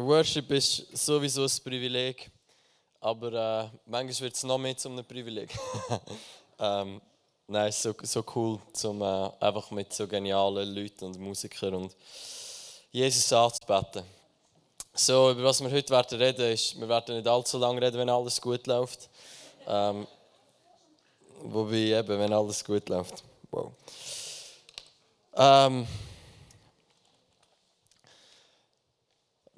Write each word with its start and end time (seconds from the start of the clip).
Worship 0.00 0.50
ist 0.52 0.96
sowieso 0.96 1.42
ein 1.42 1.50
Privileg, 1.64 2.30
aber 3.00 3.32
äh, 3.32 3.78
manchmal 3.86 4.20
wird 4.20 4.34
es 4.34 4.44
noch 4.44 4.58
mehr 4.58 4.76
zu 4.76 4.88
einem 4.88 5.04
Privileg. 5.04 5.50
ähm, 6.60 7.00
nein, 7.48 7.68
es 7.68 7.76
ist 7.76 7.82
so, 7.82 7.94
so 8.02 8.24
cool, 8.36 8.60
zum, 8.72 9.02
äh, 9.02 9.30
einfach 9.40 9.70
mit 9.72 9.92
so 9.92 10.06
genialen 10.06 10.72
Leuten 10.72 11.06
und 11.06 11.18
Musikern 11.18 11.74
und 11.74 11.96
Jesus 12.92 13.32
anzubeten. 13.32 14.04
So, 14.94 15.32
über 15.32 15.44
was 15.44 15.60
wir 15.60 15.70
heute 15.70 15.90
werden 15.90 16.18
reden, 16.18 16.52
ist, 16.52 16.78
wir 16.78 16.88
werden 16.88 17.16
nicht 17.16 17.26
allzu 17.26 17.58
lange 17.58 17.82
reden, 17.82 17.98
wenn 17.98 18.10
alles 18.10 18.40
gut 18.40 18.66
läuft. 18.68 19.08
Ähm, 19.66 20.06
wobei 21.42 21.98
eben, 21.98 22.18
wenn 22.18 22.32
alles 22.32 22.64
gut 22.64 22.88
läuft. 22.88 23.24
Wow. 23.50 23.72
Ähm, 25.34 25.86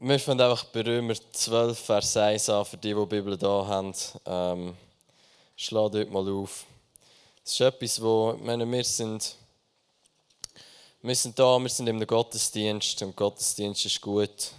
Wir 0.03 0.19
fangen 0.19 0.41
einfach 0.41 0.65
bei 0.65 0.81
Römer 0.81 1.13
12, 1.15 1.79
Vers 1.79 2.17
1 2.17 2.49
an, 2.49 2.65
für 2.65 2.79
die, 2.79 2.95
die 2.95 3.01
die 3.01 3.05
Bibel 3.05 3.37
hier 3.39 3.49
haben. 3.49 3.95
Ähm, 4.25 4.75
schlag 5.55 5.93
dort 5.93 6.11
mal 6.11 6.27
auf. 6.27 6.65
Das 7.45 7.53
ist 7.53 7.61
etwas, 7.61 8.01
wo 8.01 8.35
meine, 8.41 8.65
wir 8.67 8.83
sind, 8.83 9.37
wir 11.03 11.15
sind 11.15 11.39
da, 11.39 11.59
wir 11.59 11.69
sind 11.69 11.87
im 11.87 12.07
Gottesdienst 12.07 13.03
und 13.03 13.15
Gottesdienst 13.15 13.85
ist 13.85 14.01
gut. 14.01 14.53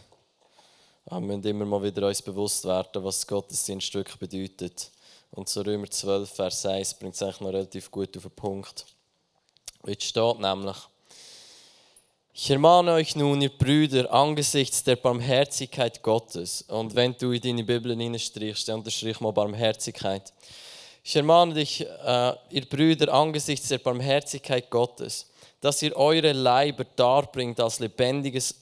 Wir 1.09 1.19
müssen 1.19 1.43
immer 1.43 1.65
mal 1.65 1.81
wieder 1.81 2.07
uns 2.07 2.21
bewusst 2.21 2.63
werden, 2.65 3.03
was 3.03 3.25
Gottesdienst 3.25 3.91
wirklich 3.95 4.19
bedeutet. 4.19 4.91
Und 5.31 5.49
so 5.49 5.61
Römer 5.61 5.89
12, 5.89 6.29
Vers 6.29 6.67
1 6.67 6.93
bringt 6.99 7.15
es 7.15 7.23
eigentlich 7.23 7.41
noch 7.41 7.49
relativ 7.49 7.89
gut 7.89 8.15
auf 8.15 8.23
den 8.23 8.35
Punkt. 8.35 8.85
Jetzt 9.87 10.03
steht 10.03 10.39
nämlich, 10.39 10.77
ich 12.33 12.49
ermahne 12.49 12.93
euch 12.93 13.15
nun, 13.15 13.41
ihr 13.41 13.49
Brüder, 13.49 14.11
angesichts 14.11 14.83
der 14.83 14.95
Barmherzigkeit 14.95 16.01
Gottes. 16.01 16.61
Und 16.63 16.95
wenn 16.95 17.15
du 17.17 17.31
in 17.31 17.41
deine 17.41 17.63
Bibel 17.63 17.91
hineinstrichst, 17.91 18.69
dann 18.69 18.79
unterstrich 18.79 19.19
mal 19.19 19.33
Barmherzigkeit. 19.33 20.31
Ich 21.03 21.15
ermahne 21.15 21.55
dich, 21.55 21.81
äh, 21.81 22.33
ihr 22.51 22.69
Brüder, 22.69 23.13
angesichts 23.13 23.67
der 23.67 23.79
Barmherzigkeit 23.79 24.69
Gottes, 24.69 25.29
dass 25.59 25.81
ihr 25.81 25.95
eure 25.95 26.31
Leiber 26.31 26.85
darbringt 26.95 27.59
als 27.59 27.79
lebendiges, 27.79 28.55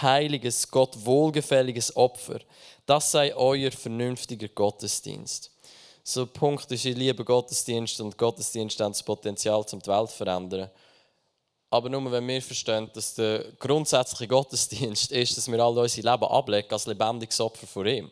heiliges, 0.00 0.70
Gott 0.70 0.94
wohlgefälliges 1.04 1.96
Opfer. 1.96 2.40
Das 2.86 3.10
sei 3.10 3.34
euer 3.34 3.72
vernünftiger 3.72 4.48
Gottesdienst. 4.48 5.50
So 6.04 6.26
Punkt 6.26 6.70
ist, 6.70 6.84
ich 6.84 6.96
liebe 6.96 7.24
Gottesdienst 7.24 8.00
und 8.00 8.16
Gottesdienst 8.16 8.78
hat 8.78 8.90
das 8.90 9.02
Potenzial, 9.02 9.66
zum 9.66 9.82
die 9.82 9.88
Welt 9.88 10.10
zu 10.10 10.16
verändern. 10.16 10.70
Aber 11.76 11.90
nur 11.90 12.10
wenn 12.10 12.26
wir 12.26 12.40
verstehen, 12.40 12.90
dass 12.94 13.14
der 13.14 13.52
grundsätzliche 13.58 14.26
Gottesdienst 14.26 15.12
ist, 15.12 15.36
dass 15.36 15.46
wir 15.46 15.60
alle 15.60 15.82
unser 15.82 16.10
Leben 16.10 16.24
ablegen 16.24 16.72
als 16.72 16.86
lebendiges 16.86 17.38
Opfer 17.38 17.66
vor 17.66 17.84
ihm. 17.84 18.10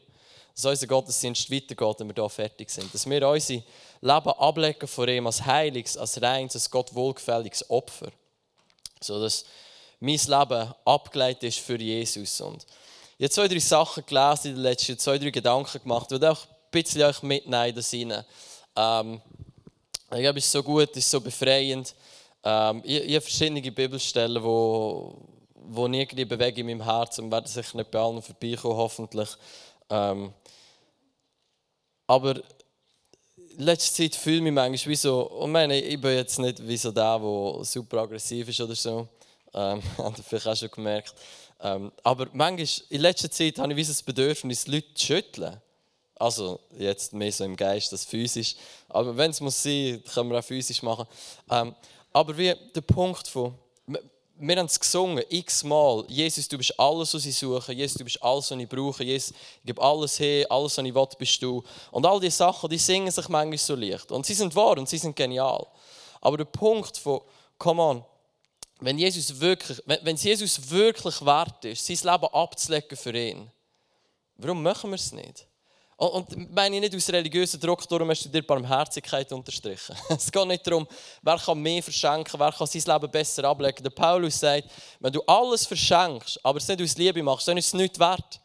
Dass 0.54 0.66
unser 0.66 0.86
Gottesdienst 0.86 1.50
weitergeht, 1.50 2.00
wenn 2.00 2.08
wir 2.08 2.14
hier 2.14 2.28
fertig 2.28 2.68
sind. 2.68 2.92
Dass 2.92 3.08
wir 3.08 3.26
unser 3.26 3.54
Leben 3.54 3.64
ablegen 4.02 4.86
vor 4.86 5.08
ihm 5.08 5.26
als 5.26 5.46
heiliges, 5.46 5.96
als 5.96 6.20
reines, 6.20 6.56
als 6.56 6.70
Gott 6.70 6.94
wohlgefälliges 6.94 7.70
Opfer. 7.70 8.12
So 9.00 9.18
dass 9.18 9.46
mein 9.98 10.18
Leben 10.18 10.74
abgeleitet 10.84 11.44
ist 11.44 11.60
für 11.60 11.80
Jesus. 11.80 12.42
Und 12.42 12.66
ich 13.16 13.24
habe 13.24 13.30
zwei, 13.30 13.48
drei 13.48 13.60
Sachen 13.60 14.04
gelesen 14.04 14.48
in 14.48 14.54
den 14.56 14.62
letzten 14.62 14.98
zwei, 14.98 15.16
drei 15.16 15.30
Gedanken 15.30 15.80
gemacht. 15.80 16.10
Will 16.10 16.22
auch 16.26 16.42
ein 16.42 16.70
bisschen 16.70 17.02
euch 17.02 17.22
mitnehmen 17.22 17.74
das 17.74 17.94
rein. 17.94 18.24
Ähm, 18.76 19.22
ich 20.12 20.20
glaube, 20.20 20.38
es 20.38 20.44
ist 20.44 20.52
so 20.52 20.62
gut, 20.62 20.90
es 20.90 20.98
ist 20.98 21.10
so 21.10 21.20
befreiend. 21.22 21.94
Ähm, 22.44 22.82
ich, 22.84 23.02
ich 23.02 23.14
habe 23.14 23.20
verschiedene 23.22 23.62
Bibelstellen, 23.62 24.42
wo, 24.42 25.16
wo 25.54 25.86
irgendwie 25.86 26.24
bewege 26.24 26.60
in 26.60 26.66
meinem 26.66 26.84
Herzen 26.84 27.24
und 27.24 27.32
werde 27.32 27.48
sicher 27.48 27.76
nicht 27.78 27.90
bei 27.90 27.98
allen 27.98 28.20
vorbeikommen, 28.20 28.76
hoffentlich. 28.76 29.30
Ähm, 29.88 30.32
aber 32.06 32.36
in 33.56 33.64
letzter 33.64 33.94
Zeit 33.94 34.14
fühle 34.14 34.36
ich 34.36 34.42
mich 34.42 34.52
manchmal 34.52 34.92
wie 34.92 34.96
so, 34.96 35.22
und 35.22 35.52
meine, 35.52 35.80
ich 35.80 36.00
bin 36.00 36.14
jetzt 36.14 36.38
nicht 36.38 36.66
wie 36.66 36.76
so 36.76 36.92
der, 36.92 37.18
der 37.18 37.64
super 37.64 38.02
aggressiv 38.02 38.48
ist 38.48 38.60
oder 38.60 38.74
so, 38.74 39.08
ähm, 39.54 39.82
habt 39.98 40.18
ihr 40.18 40.24
vielleicht 40.24 40.46
auch 40.46 40.56
schon 40.56 40.70
gemerkt. 40.70 41.14
Ähm, 41.60 41.92
aber 42.02 42.28
manchmal, 42.32 42.86
in 42.90 43.00
letzter 43.00 43.30
Zeit 43.30 43.58
habe 43.58 43.72
ich 43.72 43.76
wie 43.78 43.84
so 43.84 43.92
das 43.92 44.02
Bedürfnis, 44.02 44.66
Leute 44.66 44.92
zu 44.94 45.06
schütteln. 45.06 45.60
Also 46.16 46.60
jetzt 46.78 47.12
mehr 47.12 47.32
so 47.32 47.44
im 47.44 47.56
Geist 47.56 47.92
als 47.92 48.04
physisch. 48.04 48.54
Aber 48.88 49.16
wenn 49.16 49.30
es 49.30 49.40
muss 49.40 49.62
sein, 49.62 50.02
können 50.12 50.30
wir 50.30 50.38
auch 50.38 50.44
physisch 50.44 50.82
machen. 50.82 51.06
Ähm, 51.50 51.74
aber 52.14 52.38
wie 52.38 52.54
der 52.74 52.80
Punkt 52.80 53.26
von, 53.26 53.54
wir 54.36 54.56
haben 54.56 54.66
es 54.66 54.78
gesungen, 54.78 55.24
x-mal. 55.28 56.04
Jesus, 56.08 56.48
du 56.48 56.56
bist 56.56 56.78
alles, 56.78 57.12
was 57.12 57.26
ich 57.26 57.36
suche. 57.36 57.72
Jesus, 57.72 57.98
du 57.98 58.04
bist 58.04 58.22
alles, 58.22 58.50
was 58.50 58.58
ich 58.58 58.68
brauche. 58.68 59.02
Jesus, 59.02 59.30
ich 59.30 59.66
gebe 59.66 59.82
alles 59.82 60.18
her, 60.20 60.46
alles, 60.50 60.78
was 60.78 60.84
ich 60.84 60.94
will, 60.94 61.08
bist 61.18 61.42
du. 61.42 61.62
Und 61.90 62.06
all 62.06 62.20
diese 62.20 62.36
Sachen, 62.36 62.70
die 62.70 62.78
singen 62.78 63.10
sich 63.10 63.28
manchmal 63.28 63.58
so 63.58 63.74
leicht. 63.74 64.12
Und 64.12 64.24
sie 64.26 64.34
sind 64.34 64.54
wahr 64.54 64.78
und 64.78 64.88
sie 64.88 64.98
sind 64.98 65.16
genial. 65.16 65.66
Aber 66.20 66.36
der 66.36 66.44
Punkt 66.44 66.96
von, 66.96 67.20
come 67.58 67.82
on, 67.82 68.04
wenn, 68.80 68.98
Jesus 68.98 69.40
wirklich, 69.40 69.82
wenn, 69.86 70.14
es 70.14 70.22
Jesus 70.22 70.70
wirklich 70.70 71.20
wert 71.24 71.64
ist, 71.64 71.84
sein 71.84 72.12
Leben 72.12 72.32
abzulegen 72.32 72.96
für 72.96 73.16
ihn, 73.16 73.50
warum 74.36 74.62
machen 74.62 74.90
wir 74.90 74.96
es 74.96 75.12
nicht? 75.12 75.46
Und 75.96 76.52
meine 76.52 76.74
ich 76.76 76.80
nicht 76.80 76.96
aus 76.96 77.08
religiösen 77.10 77.60
Druck, 77.60 77.88
darum 77.88 78.10
hast 78.10 78.24
du 78.24 78.28
dir 78.28 78.42
Barmherzigkeit 78.42 79.30
unterstrichen. 79.32 79.94
Es 80.08 80.30
geht 80.30 80.46
nicht 80.46 80.66
darum, 80.66 80.88
wer 81.22 81.38
kann 81.38 81.60
mehr 81.60 81.82
verschenken, 81.82 82.38
wer 82.40 82.50
kann 82.50 82.66
sein 82.66 82.82
Leben 82.84 83.10
besser 83.10 83.44
ablegen. 83.44 83.82
Der 83.82 83.90
Paulus 83.90 84.40
sagt, 84.40 84.68
wenn 84.98 85.12
du 85.12 85.22
alles 85.22 85.66
verschenkst, 85.66 86.40
aber 86.44 86.58
es 86.58 86.66
nicht 86.66 86.82
aus 86.82 86.96
Liebe 86.96 87.22
machst, 87.22 87.46
dann 87.46 87.56
ist 87.56 87.68
es 87.68 87.74
nicht 87.74 87.98
wert. 87.98 88.40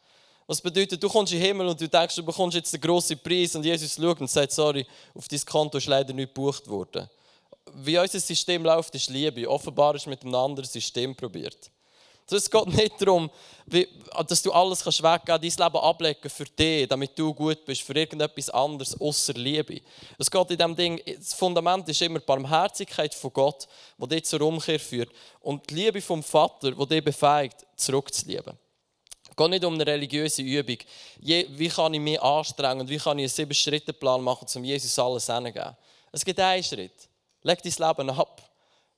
Was 0.46 0.60
bedeutet, 0.60 1.02
du 1.02 1.08
kommst 1.08 1.32
in 1.32 1.38
den 1.38 1.46
Himmel 1.46 1.68
und 1.68 1.80
du 1.80 1.88
denkst, 1.88 2.14
du 2.16 2.24
bekommst 2.24 2.56
jetzt 2.56 2.72
den 2.72 2.80
grossen 2.80 3.18
Preis 3.18 3.54
und 3.54 3.64
Jesus 3.64 3.94
schaut 3.94 4.20
und 4.20 4.30
sagt, 4.30 4.52
sorry, 4.52 4.86
auf 5.14 5.28
dein 5.28 5.44
Konto 5.44 5.78
ist 5.78 5.86
leider 5.86 6.12
nicht 6.12 6.34
gebucht 6.34 6.68
worden. 6.68 7.08
Wie 7.74 7.98
unser 7.98 8.18
System 8.18 8.64
läuft, 8.64 8.94
ist 8.94 9.10
Liebe. 9.10 9.48
Offenbar 9.48 9.94
ist 9.94 10.06
mit 10.06 10.22
einem 10.22 10.34
anderen 10.34 10.68
System 10.68 11.14
probiert. 11.14 11.70
Es 12.32 12.50
geht 12.50 12.66
nicht 12.74 13.00
darum, 13.00 13.30
dass 14.26 14.42
du 14.42 14.52
alles 14.52 14.82
kannst 14.82 15.02
weggeben, 15.02 15.40
dein 15.40 15.40
Leben 15.40 15.76
ablegen 15.76 16.30
für 16.30 16.44
dich, 16.44 16.88
damit 16.88 17.18
du 17.18 17.32
gut 17.32 17.64
bist, 17.64 17.82
für 17.82 17.94
irgendetwas 17.94 18.50
anderes 18.50 19.00
außer 19.00 19.34
Liebe. 19.34 19.80
Es 20.18 20.30
geht 20.30 20.50
in 20.50 20.56
diesem 20.56 20.76
Ding, 20.76 21.00
das 21.18 21.34
Fundament 21.34 21.88
ist 21.88 22.02
immer 22.02 22.18
die 22.18 22.24
Barmherzigkeit 22.24 23.14
von 23.14 23.32
Gott, 23.32 23.66
die 23.98 24.08
dich 24.08 24.24
zur 24.24 24.42
Umkehr 24.42 24.80
führt. 24.80 25.10
Und 25.40 25.68
die 25.70 25.74
Liebe 25.74 26.00
vom 26.00 26.22
Vater, 26.22 26.72
die 26.72 26.86
dich 26.86 27.04
befähigt, 27.04 27.66
zurückzulieben. 27.76 28.58
Es 29.28 29.36
geht 29.36 29.50
nicht 29.50 29.64
um 29.64 29.74
eine 29.74 29.86
religiöse 29.86 30.42
Übung. 30.42 30.78
Wie 31.20 31.68
kann 31.68 31.94
ich 31.94 32.00
mich 32.00 32.20
anstrengen 32.20 32.80
und 32.80 32.88
wie 32.90 32.98
kann 32.98 33.18
ich 33.18 33.24
einen 33.24 33.28
Sieben-Schritte-Plan 33.28 34.20
machen, 34.20 34.46
um 34.54 34.64
Jesus 34.64 34.98
alles 34.98 35.26
hinzugeben? 35.26 35.76
Es 36.12 36.24
gibt 36.24 36.40
einen 36.40 36.64
Schritt. 36.64 37.08
Leg 37.42 37.62
dein 37.62 37.88
Leben 37.88 38.10
ab. 38.10 38.49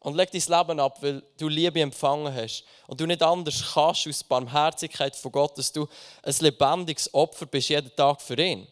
Und 0.03 0.17
leg 0.17 0.31
dein 0.33 0.41
Leben 0.41 0.81
ab, 0.81 1.01
weil 1.01 1.23
du 1.39 1.49
Liebe 1.49 1.81
empfangen 1.81 2.35
hast. 2.35 2.65
Und 2.89 3.01
du 3.01 3.07
nicht 3.07 3.23
anders 3.23 3.73
kannst 3.73 4.09
aus 4.09 4.25
Barmherzigkeit 4.25 5.15
von 5.15 5.31
Gott, 5.31 5.57
dass 5.57 5.73
du 5.73 5.87
ein 6.23 6.35
lebendiges 6.41 7.13
Opfer 7.15 7.47
bist, 7.47 7.69
jeden 7.69 7.95
Tag 7.95 8.21
für 8.21 8.37
ihn. 8.37 8.67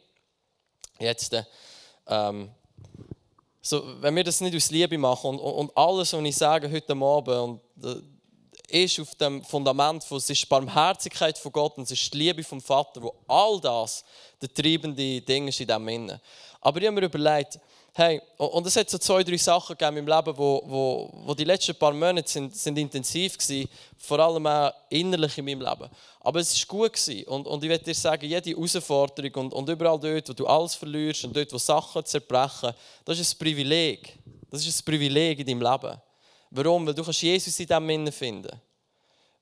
Jetzt, 0.98 1.36
ähm, 2.08 2.50
so, 3.62 4.02
wenn 4.02 4.16
wir 4.16 4.24
das 4.24 4.40
nicht 4.40 4.56
aus 4.56 4.70
Liebe 4.70 4.98
machen 4.98 5.30
und, 5.30 5.38
und 5.38 5.76
alles, 5.76 6.12
was 6.12 6.22
ich 6.22 6.36
sage 6.36 6.70
heute 6.70 6.92
Abend, 6.94 7.28
und, 7.28 7.84
äh, 7.84 8.02
ist 8.70 9.00
auf 9.00 9.14
dem 9.16 9.44
Fundament 9.44 10.04
von, 10.04 10.18
es 10.18 10.30
ist 10.30 10.48
Barmherzigkeit 10.48 11.36
von 11.38 11.52
Gott 11.52 11.76
und 11.76 11.84
es 11.84 11.92
ist 11.92 12.12
die 12.12 12.18
Liebe 12.18 12.42
vom 12.42 12.60
Vater, 12.60 13.02
wo 13.02 13.14
all 13.26 13.60
das 13.60 14.04
der 14.40 14.52
treibende 14.52 15.20
Ding 15.20 15.48
ist 15.48 15.60
in 15.60 15.66
diesem 15.66 15.88
Innen. 15.88 16.20
Aber 16.60 16.80
ich 16.80 16.86
habe 16.86 17.00
mir 17.00 17.06
überlegt, 17.06 17.58
Hey, 17.92 18.20
und 18.36 18.64
es 18.66 18.76
hat 18.76 18.88
so 18.88 18.98
zwei, 18.98 19.24
drei 19.24 19.36
Sachen 19.36 19.76
gegeben 19.76 19.96
im 19.96 20.06
Leben, 20.06 20.36
wo, 20.36 20.62
wo, 20.64 21.10
wo 21.26 21.34
die 21.34 21.44
letzten 21.44 21.74
paar 21.74 21.92
Monate 21.92 22.28
sind, 22.30 22.54
sind 22.54 22.78
intensiv 22.78 23.36
waren, 23.36 23.68
vor 23.98 24.20
allem 24.20 24.46
auch 24.46 24.72
innerlich 24.88 25.36
in 25.38 25.44
meinem 25.44 25.60
Leben. 25.60 25.90
Aber 26.20 26.38
es 26.38 26.56
war 26.56 26.78
gut. 26.78 26.92
Gewesen. 26.92 27.26
Und, 27.26 27.46
und 27.46 27.64
ich 27.64 27.68
werde 27.68 27.84
dir 27.84 27.94
sagen, 27.94 28.26
jede 28.26 28.50
Herausforderung 28.50 29.34
und, 29.44 29.54
und 29.54 29.68
überall 29.68 29.98
dort, 29.98 30.28
wo 30.28 30.32
du 30.32 30.46
alles 30.46 30.74
verlierst 30.76 31.24
und 31.24 31.36
dort, 31.36 31.52
wo 31.52 31.58
Sachen 31.58 32.04
zerbrechen, 32.04 32.72
das 33.04 33.18
ist 33.18 33.34
ein 33.34 33.38
Privileg. 33.38 34.18
Das 34.50 34.64
ist 34.64 34.80
ein 34.80 34.84
Privileg 34.84 35.40
in 35.40 35.46
deinem 35.46 35.62
Leben. 35.62 36.00
Warum? 36.50 36.86
Weil 36.86 36.94
du 36.94 37.02
kannst 37.02 37.22
Jesus 37.22 37.58
in 37.58 37.90
Innen 37.90 38.12
finden 38.12 38.60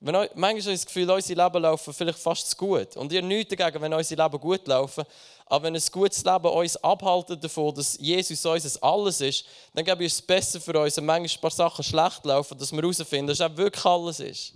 wenn, 0.01 0.15
manchmal 0.15 0.49
habe 0.49 0.59
ich 0.59 0.65
das 0.65 0.85
Gefühl, 0.85 1.09
unsere 1.11 1.43
Leben 1.43 1.61
laufen 1.61 1.93
vielleicht 1.93 2.19
fast 2.19 2.49
zu 2.49 2.55
gut. 2.55 2.95
Und 2.95 3.11
ihr 3.11 3.21
nichts 3.21 3.53
dagegen, 3.53 3.81
wenn 3.81 3.93
unsere 3.93 4.23
Leben 4.23 4.39
gut 4.39 4.65
laufen. 4.65 5.03
Aber 5.45 5.65
wenn 5.65 5.75
ein 5.75 5.81
gutes 5.91 6.23
Leben 6.23 6.45
uns 6.45 6.77
abhalten 6.77 7.39
davon, 7.39 7.75
dass 7.75 7.97
Jesus 7.99 8.45
unser 8.45 8.83
Alles 8.83 9.19
ist, 9.19 9.45
dann 9.73 9.83
glaube 9.83 10.03
ich, 10.03 10.07
ist 10.07 10.19
es 10.19 10.21
besser 10.21 10.61
für 10.61 10.79
uns, 10.79 10.95
wenn 10.95 11.05
manchmal 11.05 11.37
ein 11.37 11.41
paar 11.41 11.51
Sachen 11.51 11.83
schlecht 11.83 12.23
laufen, 12.23 12.57
dass 12.57 12.71
wir 12.71 12.81
herausfinden, 12.81 13.27
dass 13.27 13.39
es 13.41 13.57
wirklich 13.57 13.85
alles 13.85 14.19
ist. 14.21 14.53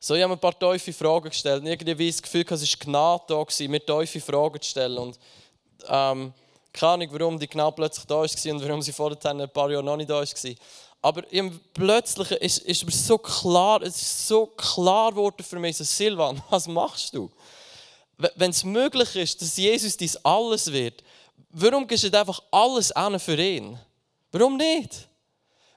So, 0.00 0.14
ich 0.16 0.22
habe 0.22 0.32
ein 0.32 0.38
paar 0.40 0.58
tiefe 0.58 0.92
Fragen 0.92 1.28
gestellt. 1.28 1.60
Und 1.62 1.68
irgendwie 1.68 2.10
das 2.10 2.20
Gefühl, 2.20 2.44
es 2.50 2.50
war 2.50 2.86
Gnade 2.86 3.24
da, 3.28 3.68
mir 3.68 3.86
tiefe 3.86 4.20
Fragen 4.20 4.60
zu 4.60 4.68
stellen. 4.68 4.98
Und 4.98 5.18
ähm, 5.86 6.34
keine 6.72 6.92
Ahnung, 6.92 7.08
warum 7.12 7.38
die 7.38 7.46
Gnade 7.46 7.76
plötzlich 7.76 8.04
da 8.04 8.16
war 8.16 8.52
und 8.52 8.64
warum 8.64 8.82
sie 8.82 8.92
vorher 8.92 9.16
ein 9.26 9.48
paar 9.48 9.70
Jahre 9.70 9.84
noch 9.84 9.96
nicht 9.96 10.10
da 10.10 10.20
war. 10.20 10.54
Aber 11.04 11.30
im 11.30 11.60
Plötzlichen 11.74 12.38
ist, 12.38 12.60
ist 12.60 12.86
mir 12.86 12.90
so 12.90 13.18
klar, 13.18 13.82
es 13.82 14.00
ist 14.00 14.26
so 14.26 14.46
klar 14.46 15.10
geworden 15.10 15.44
für 15.44 15.58
mich, 15.58 15.76
Silvan, 15.76 16.42
was 16.48 16.66
machst 16.66 17.12
du? 17.12 17.30
Wenn 18.16 18.50
es 18.50 18.64
möglich 18.64 19.14
ist, 19.14 19.42
dass 19.42 19.58
Jesus 19.58 19.98
dies 19.98 20.16
alles 20.24 20.72
wird, 20.72 21.04
warum 21.50 21.86
gehst 21.86 22.04
du 22.04 22.18
einfach 22.18 22.42
alles 22.50 22.90
an 22.92 23.20
für 23.20 23.36
ihn? 23.38 23.78
Warum 24.32 24.56
nicht? 24.56 25.06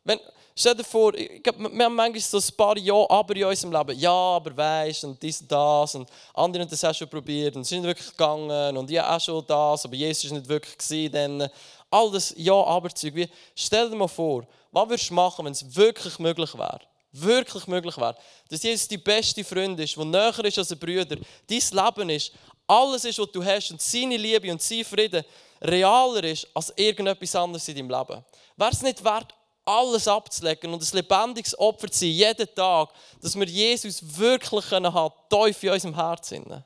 Wenn, 0.06 0.18
stell 0.58 0.76
dir 0.76 0.84
vor, 0.84 1.14
ich 1.14 1.42
wir 1.46 1.86
haben 1.86 1.96
manchmal 1.96 2.20
so 2.20 2.38
ein 2.38 2.58
paar 2.58 2.78
Ja, 2.78 3.10
aber 3.10 3.36
in 3.36 3.46
unserem 3.46 3.72
Leben. 3.72 4.00
Ja, 4.00 4.12
aber 4.12 4.58
weißt 4.58 5.06
und 5.06 5.22
dies 5.22 5.42
und 5.42 5.52
das. 5.52 5.96
Und 5.96 6.10
andere 6.34 6.64
haben 6.64 6.70
das 6.70 6.84
auch 6.84 6.94
schon 6.94 7.08
probiert 7.08 7.56
und 7.56 7.62
es 7.62 7.72
ist 7.72 7.78
nicht 7.78 7.86
wirklich 7.86 8.10
gegangen. 8.10 8.76
Und 8.76 8.90
ja, 8.90 9.16
auch 9.16 9.22
schon 9.22 9.46
das, 9.46 9.86
aber 9.86 9.96
Jesus 9.96 10.26
ist 10.26 10.32
nicht 10.32 10.48
wirklich 10.48 10.78
gewesen. 10.78 11.12
Dann 11.12 11.50
all 11.90 12.12
das 12.12 12.34
Ja, 12.36 12.54
aber 12.54 12.90
Zeug. 12.90 13.16
Wie, 13.16 13.30
stell 13.56 13.90
dir 13.90 13.96
mal 13.96 14.08
vor, 14.08 14.48
was 14.72 14.90
würdest 14.90 15.10
du 15.10 15.14
machen, 15.14 15.46
wenn 15.46 15.54
es 15.54 15.76
wirklich 15.76 16.20
möglich 16.20 16.54
wäre? 16.58 16.82
Wirklich 17.12 17.68
möglich 17.68 17.98
wäre. 17.98 18.16
Dass 18.50 18.64
Jesus 18.64 18.88
die 18.88 18.98
beste 18.98 19.44
Freund 19.44 19.80
ist, 19.80 19.96
der 19.96 20.06
näher 20.06 20.46
ist 20.46 20.58
als 20.58 20.72
ein 20.72 20.80
Brüder. 20.80 21.18
Dein 21.48 21.86
Leben 21.86 22.10
ist, 22.10 22.32
alles 22.68 23.06
ist, 23.06 23.20
was 23.20 23.32
du 23.32 23.44
hast 23.44 23.72
und 23.72 23.82
seine 23.82 24.18
Liebe 24.18 24.52
und 24.52 24.62
sein 24.62 24.84
Frieden 24.84 25.24
realer 25.62 26.24
ist 26.26 26.48
als 26.54 26.72
irgendetwas 26.76 27.36
anderes 27.36 27.68
in 27.68 27.76
deinem 27.76 27.90
Leben. 27.90 28.24
Wäre 28.58 28.72
es 28.72 28.82
nicht 28.82 29.04
wert, 29.04 29.34
alles 29.68 30.08
abzulegen 30.08 30.74
und 30.74 30.82
ein 30.82 30.96
lebendiges 30.96 31.58
Opfer 31.60 31.92
zu 31.92 32.00
sein, 32.00 32.10
jeden 32.10 32.56
Tag, 32.56 32.90
dass 33.22 33.36
wir 33.36 33.46
Jesus 33.46 34.02
wirklich 34.18 34.72
haben 34.72 34.84
können, 34.92 35.12
tief 35.30 35.64
in 35.64 35.70
unserem 35.72 35.96
Herzen. 35.96 36.64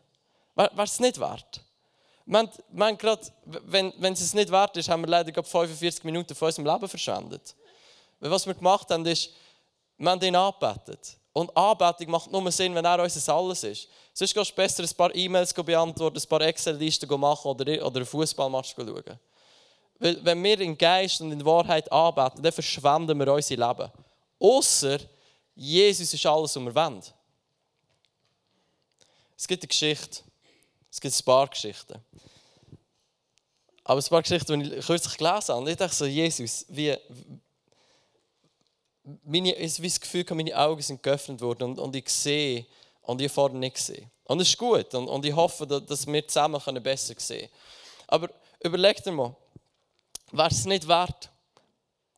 Wäre 0.56 0.84
es 0.84 1.00
nicht 1.00 1.20
wert? 1.20 1.62
Wir 2.26 2.48
haben, 2.80 2.98
gerade, 2.98 3.22
wenn, 3.46 3.92
wenn 3.98 4.14
es 4.14 4.34
nicht 4.34 4.52
wert 4.52 4.78
ist, 4.78 4.88
haben 4.88 5.02
wir 5.02 5.10
leider 5.10 5.44
45 5.44 6.04
Minuten 6.04 6.36
von 6.36 6.46
unserem 6.48 6.66
Leben 6.66 6.88
verschwendet. 6.88 7.56
Weil 8.20 8.32
was 8.32 8.46
wir 8.46 8.54
gemacht 8.54 8.90
haben, 8.92 9.06
ist, 9.06 9.32
wir 9.98 10.10
haben 10.10 10.22
ihn 10.22 10.36
angebetet. 10.36 11.18
Und 11.34 11.56
Anbetung 11.56 12.12
macht 12.12 12.32
nur 12.32 12.52
Sinn, 12.52 12.76
wenn 12.76 12.86
er 12.86 13.02
unser 13.02 13.34
Alles 13.34 13.64
ist. 13.64 13.88
Sonst 14.14 14.34
kannst 14.34 14.52
du 14.52 14.56
besser 14.56 14.84
ein 14.84 14.96
paar 14.96 15.16
E-Mails 15.16 15.54
beantworten, 15.54 16.18
ein 16.18 16.30
paar 16.30 16.42
Excel-Listen 16.42 17.20
machen 17.20 17.48
oder, 17.48 17.86
oder 17.86 17.96
einen 17.98 18.06
Fußballmatch 18.06 18.76
schauen. 18.76 19.20
Weil 20.02 20.26
wenn 20.26 20.44
wir 20.44 20.60
in 20.60 20.76
Geist 20.76 21.22
und 21.22 21.32
in 21.32 21.46
Wahrheit 21.46 21.92
anbeten, 21.92 22.42
dann 22.42 22.52
verschwenden 22.52 23.20
wir 23.20 23.32
unser 23.32 23.56
Leben. 23.56 23.92
Außer 24.40 24.98
Jesus 25.54 26.12
ist 26.12 26.26
alles, 26.26 26.56
was 26.56 26.64
wir 26.64 26.74
wollen. 26.74 27.04
Es 29.38 29.48
gibt 29.48 29.62
eine 29.62 29.68
Geschichte. 29.68 30.24
Es 30.90 31.00
gibt 31.00 31.16
ein 31.16 31.24
paar 31.24 31.48
Geschichten. 31.48 32.04
Aber 33.84 34.00
ein 34.00 34.10
paar 34.10 34.24
Geschichten, 34.24 34.60
die 34.60 34.74
ich 34.74 34.86
kürzlich 34.88 35.18
gelesen 35.18 35.50
habe. 35.50 35.60
Und 35.60 35.70
ich 35.70 35.78
dachte 35.78 35.96
so, 35.96 36.06
Jesus, 36.08 36.66
wie, 36.70 36.98
meine, 39.24 39.54
ich 39.54 39.74
habe 39.74 39.88
das 39.88 40.02
Gefühl, 40.02 40.26
meine 40.32 40.58
Augen 40.58 40.82
sind 40.82 41.04
geöffnet 41.04 41.42
worden 41.42 41.64
und, 41.64 41.80
und 41.80 41.96
ich 41.96 42.10
sehe 42.10 42.66
und 43.04 43.22
ich 43.22 43.32
vorher 43.32 43.56
nicht 43.56 43.76
gesehen. 43.76 44.10
Und 44.24 44.40
das 44.40 44.48
ist 44.48 44.58
gut 44.58 44.96
und, 44.96 45.08
und 45.08 45.24
ich 45.24 45.36
hoffe, 45.36 45.68
dass 45.68 46.08
wir 46.08 46.28
zusammen 46.28 46.60
besser 46.82 47.14
sehen 47.20 47.40
können. 47.40 47.50
Aber 48.08 48.30
überleg 48.64 49.04
dir 49.04 49.12
mal, 49.12 49.36
wäre 50.32 50.50
es 50.50 50.66
nicht 50.66 50.88
wert, 50.88 51.30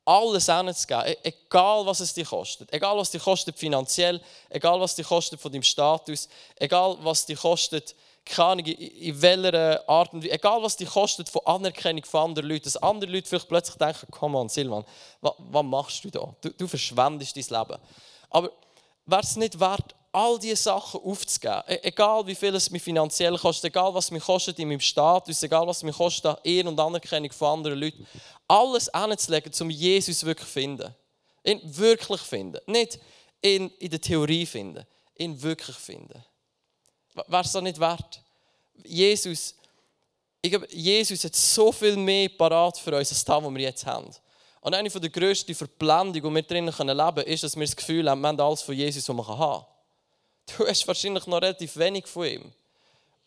alles 0.06 0.48
hinzugeben, 0.48 1.06
e-, 1.06 1.18
egal 1.24 1.86
was 1.86 2.00
es 2.00 2.14
dir 2.14 2.26
kostet. 2.26 2.72
Egal 2.74 2.98
was 2.98 3.12
dich 3.12 3.24
kostet 3.24 3.58
finanziell, 3.58 4.22
egal 4.50 4.80
was 4.80 4.96
dich 4.96 5.08
kostet 5.08 5.40
von 5.40 5.52
deinem 5.52 5.64
Status, 5.64 6.28
egal 6.58 6.98
was 7.02 7.26
dich 7.26 7.40
kostet 7.40 7.96
keine 8.26 8.50
Ahnung, 8.52 8.66
in 8.66 9.22
welcher 9.22 9.90
Art 9.90 10.14
und 10.14 10.24
Weise, 10.24 10.34
egal 10.34 10.62
was 10.62 10.78
die 10.78 10.86
kostet 10.86 11.30
von 11.30 11.42
Anerkennung 11.46 12.06
von 12.06 12.30
anderen 12.30 12.50
Leuten, 12.50 12.64
dass 12.64 12.78
andere 12.78 13.12
Leute 13.12 13.28
vielleicht 13.28 13.50
plötzlich 13.50 13.78
denken, 13.78 14.08
komm 14.12 14.36
on, 14.36 14.50
Silvan, 14.50 14.86
was, 15.22 15.34
was 15.38 15.64
machst 15.64 16.04
du 16.06 16.10
da? 16.10 16.34
Du, 16.42 16.50
du 16.50 16.68
verschwendest 16.68 17.36
dein 17.36 17.44
Leben. 17.44 17.82
Aber 18.30 18.52
wäre 19.06 19.22
es 19.22 19.36
nicht 19.36 19.60
wert, 19.60 19.96
all 20.12 20.38
diese 20.38 20.56
Sachen 20.56 21.02
aufzugeben, 21.02 21.64
e, 21.68 21.80
egal 21.84 22.26
wie 22.28 22.36
viel 22.36 22.54
es 22.56 22.70
mir 22.70 22.80
finanziell 22.80 23.36
kostet, 23.38 23.72
egal 23.72 23.94
was 23.94 24.12
mir 24.12 24.22
kostet 24.22 24.60
in 24.60 24.68
meinem 24.68 24.80
Status, 24.80 25.42
egal 25.42 25.66
was 25.66 25.82
mir 25.82 25.92
kostet 25.92 26.26
an 26.28 26.38
Ehr 26.44 26.66
und 26.68 26.80
Anerkennung 26.80 27.32
von 27.32 27.60
anderen 27.60 27.80
Leuten, 27.80 28.06
alles 28.48 28.90
anzulegen, 28.90 29.52
um 29.60 29.70
Jesus 29.70 30.24
wirklich 30.24 30.48
zu 30.48 30.54
finden. 30.54 30.96
Ihn 31.44 31.62
wirklich 31.64 32.22
finden. 32.22 32.62
Nicht 32.68 33.00
in, 33.42 33.70
in 33.72 33.90
der 33.90 34.00
Theorie 34.00 34.46
finden, 34.46 34.86
ihn 35.18 35.42
wirklich 35.42 35.76
finden. 35.76 36.24
Wäre 37.14 37.44
es 37.44 37.52
das 37.52 37.62
nicht 37.62 37.80
wert? 37.80 38.22
Jesus, 38.86 39.56
ich 40.42 40.52
glaube, 40.52 40.68
Jesus 40.72 41.24
hat 41.24 41.36
so 41.36 41.72
viel 41.72 41.96
mehr 41.96 42.30
parat 42.30 42.78
für 42.78 42.96
uns, 42.96 43.10
als 43.10 43.24
das, 43.24 43.44
was 43.44 43.54
wir 43.54 43.62
jetzt 43.62 43.86
haben. 43.86 44.10
Und 44.64 44.74
eine 44.74 44.90
der 44.90 45.10
grössten 45.10 45.54
Verblendungen, 45.54 46.30
die 46.30 46.36
wir 46.36 46.42
drinnen 46.42 46.74
leben 46.74 47.16
können, 47.16 47.28
ist, 47.28 47.44
dass 47.44 47.56
wir 47.56 47.66
das 47.66 47.76
Gefühl 47.76 48.10
haben, 48.10 48.22
wir 48.22 48.30
haben 48.30 48.40
alles 48.40 48.62
von 48.62 48.76
Jesus, 48.76 49.08
was 49.08 49.16
man 49.16 49.28
haben. 49.28 49.66
Du 50.58 50.68
hast 50.68 50.88
wahrscheinlich 50.88 51.28
noch 51.28 51.42
relativ 51.42 51.78
wenig 51.78 52.08
von 52.08 52.26
ihm. 52.26 52.52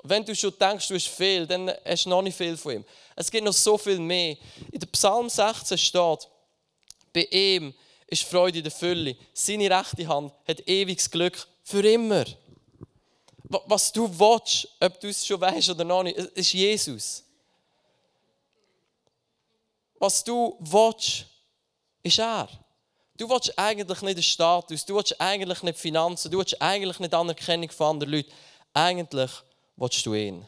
Wenn 0.03 0.25
du 0.25 0.35
schon 0.35 0.55
denkst, 0.59 0.88
du 0.88 0.94
hast 0.94 1.09
viel, 1.09 1.47
dann 1.47 1.71
hast 1.85 2.06
du 2.06 2.11
noch 2.11 2.23
nicht 2.23 2.37
viel 2.37 2.56
von 2.56 2.77
ihm. 2.77 2.85
Es 3.15 3.31
gibt 3.31 3.44
noch 3.44 3.53
so 3.53 3.77
viel 3.77 3.99
mehr. 3.99 4.37
In 4.71 4.81
der 4.81 4.87
Psalm 4.87 5.29
16 5.29 5.79
steht, 5.79 6.29
bei 7.12 7.25
ihm 7.31 7.75
ist 8.06 8.25
Freude 8.25 8.59
in 8.59 8.65
der 8.65 8.73
Fülle. 8.73 9.17
Seine 9.33 9.71
rechte 9.71 10.06
Hand 10.06 10.33
hat 10.47 10.67
ewiges 10.69 11.11
Glück 11.11 11.47
für 11.62 11.87
immer 11.87 12.25
was 13.49 13.93
du 13.93 14.09
willst, 14.09 14.69
ob 14.81 15.00
du 15.00 15.09
es 15.09 15.27
schon 15.27 15.41
weißt 15.41 15.71
oder 15.71 15.85
noch 15.85 16.03
nicht, 16.03 16.17
ist 16.17 16.53
Jesus. 16.53 17.23
Was 19.99 20.23
du 20.23 20.57
willst, 20.61 21.27
ist 22.03 22.19
er. 22.19 22.49
Du 23.17 23.29
willst 23.29 23.59
eigentlich 23.59 24.03
nicht 24.03 24.17
den 24.17 24.23
Status, 24.23 24.85
du 24.85 24.95
willst 24.97 25.19
eigentlich 25.21 25.63
nicht 25.63 25.79
Finanzen, 25.79 26.31
du 26.31 26.39
willst 26.39 26.61
eigentlich 26.61 26.99
nicht 26.99 27.15
Anerkennung 27.15 27.71
von 27.71 27.87
anderen 27.89 28.13
Leuten. 28.13 28.33
Eigentlich 28.75 29.31
willst 29.77 30.05
du 30.05 30.15
ihn. 30.15 30.45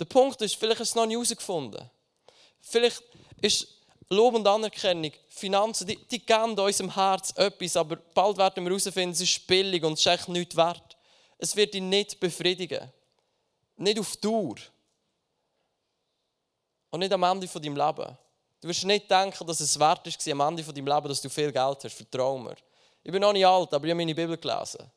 Der 0.00 0.06
Punkt 0.06 0.40
ist, 0.40 0.56
vielleicht 0.56 0.80
hast 0.80 0.94
du 0.94 1.00
es 1.00 1.02
noch 1.02 1.06
nicht 1.06 1.16
herausgefunden. 1.16 1.90
Vielleicht 2.60 3.02
ist 3.42 3.68
Lob 4.10 4.34
und 4.34 4.46
Anerkennung, 4.46 5.12
Finanzen, 5.28 5.86
die, 5.86 5.96
die 5.96 6.24
geben 6.24 6.58
unserem 6.58 6.94
Herz 6.94 7.32
etwas, 7.36 7.76
aber 7.76 7.96
bald 7.96 8.38
werden 8.38 8.64
wir 8.64 8.70
herausfinden, 8.70 9.10
es 9.10 9.20
ist 9.20 9.46
billig 9.46 9.84
und 9.84 9.94
es 9.94 10.00
ist 10.00 10.06
echt 10.06 10.28
nichts 10.28 10.56
wert. 10.56 10.96
Es 11.36 11.54
wird 11.54 11.74
dich 11.74 11.82
nicht 11.82 12.18
befriedigen. 12.18 12.90
Nicht 13.76 13.98
auf 13.98 14.16
Dauer. 14.16 14.56
Und 16.90 17.00
nicht 17.00 17.12
am 17.12 17.22
Ende 17.22 17.46
von 17.46 17.62
deinem 17.62 17.76
Leben. 17.76 18.16
Du 18.60 18.68
wirst 18.68 18.84
nicht 18.84 19.10
denken, 19.10 19.46
dass 19.46 19.60
es 19.60 19.78
wert 19.78 20.06
ist 20.06 20.28
am 20.28 20.40
Ende 20.40 20.62
deinem 20.62 20.86
Leben, 20.86 21.08
dass 21.08 21.20
du 21.20 21.28
viel 21.28 21.52
Geld 21.52 21.84
hast. 21.84 21.94
Vertrau 21.94 22.38
mir. 22.38 22.56
Ich 23.02 23.12
bin 23.12 23.20
noch 23.20 23.32
nicht 23.32 23.46
alt, 23.46 23.72
aber 23.72 23.84
ich 23.84 23.90
habe 23.90 23.98
meine 23.98 24.14
Bibel 24.14 24.36
gelesen. 24.36 24.90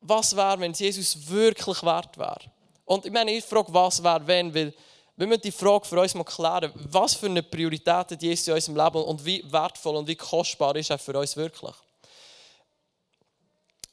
Was 0.00 0.36
wäre, 0.36 0.60
wenn 0.60 0.72
Jesus 0.72 1.28
wirklich 1.28 1.82
wert 1.82 2.16
wäre? 2.16 2.40
Und 2.84 3.04
ich 3.04 3.12
meine, 3.12 3.32
ich 3.32 3.44
frage, 3.44 3.74
was 3.74 4.02
wäre, 4.02 4.24
wenn, 4.24 4.54
weil 4.54 4.72
wir 5.16 5.26
müssen 5.26 5.40
die 5.40 5.52
Frage 5.52 5.84
für 5.84 6.00
uns 6.00 6.14
mal 6.14 6.24
klären, 6.24 6.70
was 6.74 7.14
für 7.14 7.26
eine 7.26 7.42
Priorität 7.42 7.88
hat 7.88 8.22
Jesus 8.22 8.46
in 8.46 8.54
unserem 8.54 8.76
Leben 8.76 9.02
und 9.02 9.24
wie 9.24 9.42
wertvoll 9.50 9.96
und 9.96 10.06
wie 10.06 10.14
kostbar 10.14 10.76
ist 10.76 10.90
er 10.90 10.98
für 10.98 11.18
uns 11.18 11.36
wirklich. 11.36 11.74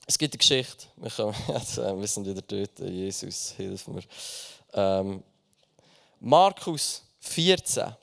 Es 0.06 0.18
gibt 0.18 0.34
eine 0.34 0.38
Geschichte, 0.38 0.86
wir, 0.98 1.10
können, 1.10 1.34
jetzt, 1.48 1.78
äh, 1.78 1.98
wir 1.98 2.08
sind 2.08 2.28
wieder 2.28 2.42
dort, 2.42 2.78
Jesus, 2.80 3.54
hilf 3.56 3.88
mir. 3.88 4.04
Ähm, 4.74 5.24
Markus 6.20 7.04
14. 7.20 7.96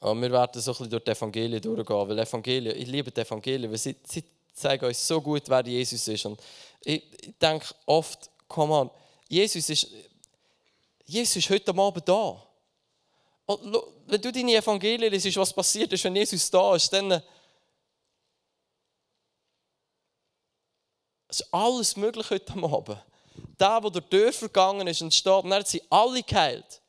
Und 0.00 0.22
wir 0.22 0.30
werden 0.30 0.60
so 0.60 0.70
ein 0.70 0.74
bisschen 0.74 0.90
durch 0.90 1.04
die 1.04 1.10
Evangelien 1.10 1.60
durchgehen, 1.60 2.08
weil 2.08 2.18
Evangelien, 2.18 2.76
ich 2.76 2.86
liebe 2.86 3.10
die 3.10 3.20
Evangelien, 3.20 3.70
weil 3.70 3.78
sie, 3.78 3.96
sie 4.04 4.24
zeigen 4.52 4.84
uns 4.84 5.06
so 5.06 5.20
gut, 5.20 5.42
wer 5.48 5.66
Jesus 5.66 6.06
ist. 6.06 6.26
Und 6.26 6.40
ich, 6.82 7.02
ich 7.20 7.34
denke 7.38 7.66
oft, 7.86 8.30
komm 8.46 8.70
on, 8.70 8.90
Jesus 9.28 9.68
ist 9.68 9.88
Jesus 11.08 11.36
ist 11.36 11.50
heute 11.50 11.74
Abend 11.74 12.06
da. 12.06 12.46
Und 13.46 13.76
wenn 14.06 14.20
du 14.20 14.30
deine 14.30 14.56
Evangelien 14.56 15.10
liest, 15.10 15.36
was 15.38 15.54
passiert 15.54 15.90
ist, 15.90 16.04
wenn 16.04 16.14
Jesus 16.14 16.50
da 16.50 16.76
ist, 16.76 16.92
dann 16.92 17.22
ist 21.28 21.52
alles 21.52 21.96
möglich 21.96 22.28
heute 22.28 22.52
Abend. 22.62 23.02
Der, 23.60 23.80
der 23.80 23.90
durch 23.90 24.08
Dörfer 24.08 24.46
gegangen 24.46 24.86
ist 24.86 25.02
und 25.02 25.12
steht, 25.12 25.44
und 25.44 25.52
hat 25.52 25.66
sie 25.66 25.82
alle 25.90 26.22
geheilt. 26.22 26.80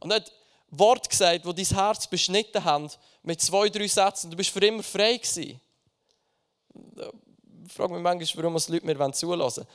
Und 0.00 0.10
er 0.10 0.16
hat 0.16 0.32
Wort 0.70 1.08
gesagt, 1.08 1.46
wo 1.46 1.52
dein 1.52 1.64
Herz 1.64 2.06
beschnitten 2.06 2.64
haben, 2.64 2.90
mit 3.22 3.40
zwei, 3.40 3.68
drei 3.68 3.86
Sätzen. 3.86 4.30
Du 4.30 4.36
bist 4.36 4.50
für 4.50 4.64
immer 4.64 4.82
frei 4.82 5.16
gewesen. 5.16 5.60
Ich 7.66 7.72
frage 7.72 7.94
mich 7.94 8.02
manchmal, 8.02 8.44
warum 8.44 8.56
die 8.56 8.72
Leute 8.72 8.86
mir 8.86 9.12
zulassen 9.12 9.66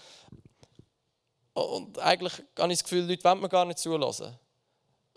wollen. 1.54 1.70
Und 1.74 2.00
eigentlich 2.00 2.34
habe 2.58 2.72
ich 2.72 2.80
das 2.80 2.84
Gefühl, 2.84 3.06
Leute 3.06 3.24
wollen 3.24 3.42
mir 3.42 3.50
gar 3.50 3.66
nicht 3.66 3.80
zulassen. 3.80 4.38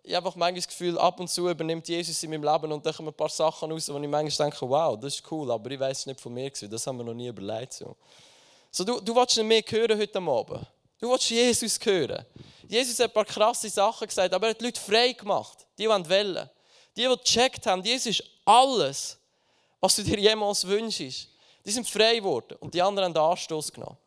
Ich 0.04 0.14
habe 0.14 0.26
einfach 0.26 0.36
manchmal 0.36 0.60
das 0.60 0.66
Gefühl, 0.66 0.98
ab 0.98 1.20
und 1.20 1.28
zu 1.28 1.48
übernimmt 1.48 1.86
Jesus 1.86 2.20
in 2.22 2.30
meinem 2.30 2.42
Leben 2.42 2.72
und 2.72 2.84
da 2.84 2.92
kommen 2.92 3.10
ein 3.10 3.14
paar 3.14 3.28
Sachen 3.28 3.70
raus, 3.70 3.88
wo 3.88 3.98
ich 3.98 4.08
manchmal 4.08 4.50
denke, 4.50 4.68
wow, 4.68 4.98
das 4.98 5.14
ist 5.14 5.30
cool, 5.30 5.50
aber 5.50 5.70
ich 5.70 5.78
weiß 5.78 5.98
es 6.00 6.06
nicht 6.06 6.20
von 6.20 6.32
mir. 6.32 6.50
Das 6.50 6.86
haben 6.86 6.98
wir 6.98 7.04
noch 7.04 7.14
nie 7.14 7.28
überlegt. 7.28 7.84
So 8.70 8.84
du, 8.84 9.00
du 9.00 9.14
willst 9.14 9.36
nicht 9.36 9.46
mehr 9.46 9.62
hören 9.68 9.98
heute 9.98 10.18
Abend. 10.18 10.66
Du 11.02 11.10
willst 11.10 11.30
Jesus 11.30 11.80
hören. 11.82 12.24
Jesus 12.68 13.00
hat 13.00 13.10
ein 13.10 13.12
paar 13.12 13.24
krasse 13.24 13.68
Sachen 13.68 14.06
gesagt, 14.06 14.32
aber 14.32 14.46
er 14.46 14.50
hat 14.50 14.60
die 14.60 14.66
Leute 14.66 14.80
frei 14.80 15.12
gemacht. 15.12 15.66
Die, 15.76 15.88
wollen. 15.88 16.48
Die, 16.96 17.08
die 17.08 17.16
gecheckt 17.24 17.66
haben, 17.66 17.82
Jesus 17.82 18.06
ist 18.06 18.24
alles, 18.44 19.18
was 19.80 19.96
du 19.96 20.04
dir 20.04 20.20
jemals 20.20 20.64
wünschst. 20.64 21.28
Die 21.66 21.72
sind 21.72 21.88
frei 21.88 22.18
geworden 22.18 22.56
und 22.60 22.72
die 22.72 22.80
anderen 22.80 23.12
haben 23.12 23.30
Anstoß 23.32 23.72
genommen. 23.72 23.98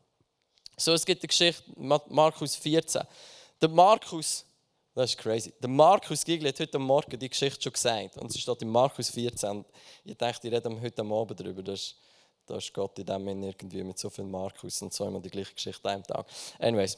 So, 0.78 0.94
es 0.94 1.06
gibt 1.06 1.22
eine 1.22 1.28
Geschichte, 1.28 1.64
Markus 1.76 2.56
14. 2.56 3.02
Der 3.62 3.70
Markus, 3.70 4.46
das 4.94 5.10
ist 5.10 5.18
crazy, 5.18 5.52
der 5.62 5.70
Markus 5.70 6.24
Gigli 6.24 6.48
hat 6.48 6.60
heute 6.62 6.80
Morgen 6.80 7.20
die 7.20 7.30
Geschichte 7.30 7.62
schon 7.62 7.74
gesagt. 7.74 8.16
Und 8.20 8.32
sie 8.32 8.40
steht 8.40 8.62
in 8.62 8.70
Markus 8.70 9.10
14. 9.10 9.66
Ich 10.06 10.16
dachte, 10.16 10.48
ich 10.48 10.54
rede 10.54 10.82
heute 10.82 11.02
Abend 11.02 11.38
darüber. 11.42 11.62
Das 11.62 11.82
ist, 11.82 11.96
da 12.46 12.58
ist 12.58 12.74
Gott 12.74 12.98
in 13.00 13.06
dem 13.06 13.24
Moment 13.24 13.44
irgendwie 13.44 13.84
mit 13.84 13.98
so 13.98 14.10
viel 14.10 14.26
Markus 14.26 14.82
und 14.82 14.94
zweimal 14.94 15.22
die 15.22 15.30
gleiche 15.30 15.54
Geschichte 15.54 15.90
einem 15.90 16.04
Tag. 16.04 16.26
Anyways, 16.60 16.98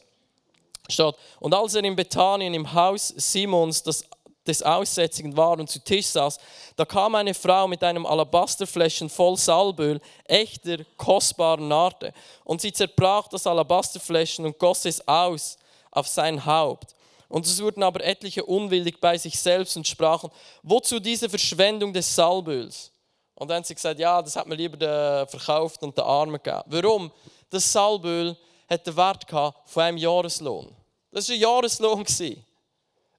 steht, 0.90 1.16
und 1.40 1.54
als 1.54 1.76
er 1.76 1.84
in 1.84 1.96
Bethanien 1.96 2.54
im 2.54 2.74
Haus 2.74 3.14
Simons 3.16 3.84
das 3.84 4.04
des 4.48 4.64
Aussätzigen 4.64 5.36
war 5.36 5.60
und 5.60 5.70
zu 5.70 5.84
Tisch 5.84 6.08
saß, 6.08 6.40
da 6.76 6.86
kam 6.86 7.16
eine 7.16 7.34
Frau 7.34 7.68
mit 7.68 7.84
einem 7.84 8.06
Alabasterfläschchen 8.06 9.10
voll 9.10 9.38
Salböl, 9.38 10.00
echter, 10.26 10.86
kostbarer 10.96 11.62
Narte. 11.62 12.14
Und 12.44 12.62
sie 12.62 12.72
zerbrach 12.72 13.28
das 13.28 13.46
Alabasterfläschchen 13.46 14.46
und 14.46 14.58
goss 14.58 14.86
es 14.86 15.06
aus 15.08 15.58
auf 15.92 16.08
sein 16.08 16.44
Haupt. 16.46 16.96
Und 17.30 17.46
es 17.46 17.62
wurden 17.62 17.84
aber 17.84 18.04
etliche 18.04 18.46
unwillig 18.46 19.02
bei 19.02 19.18
sich 19.18 19.38
selbst 19.38 19.76
und 19.76 19.86
sprachen, 19.86 20.30
wozu 20.64 21.00
diese 21.00 21.30
Verschwendung 21.30 21.92
des 21.92 22.16
Salböls? 22.16 22.92
Und 23.38 23.48
dann 23.50 23.58
haben 23.58 23.64
sie 23.64 23.76
gesagt, 23.76 24.00
ja, 24.00 24.20
das 24.20 24.36
hat 24.36 24.48
man 24.48 24.58
lieber 24.58 25.28
verkauft 25.28 25.84
und 25.84 25.96
den 25.96 26.04
Armen 26.04 26.42
gegeben. 26.42 26.64
Warum? 26.66 27.12
Das 27.52 27.72
Salböl 27.72 28.36
hat 28.68 28.88
den 28.88 28.98
Wert 28.98 29.26
von 29.30 29.84
einem 29.84 29.98
Jahreslohn. 29.98 30.76
Das 31.12 31.30
war 31.30 31.36
ein 31.36 31.42
Jahreslohn. 31.42 32.06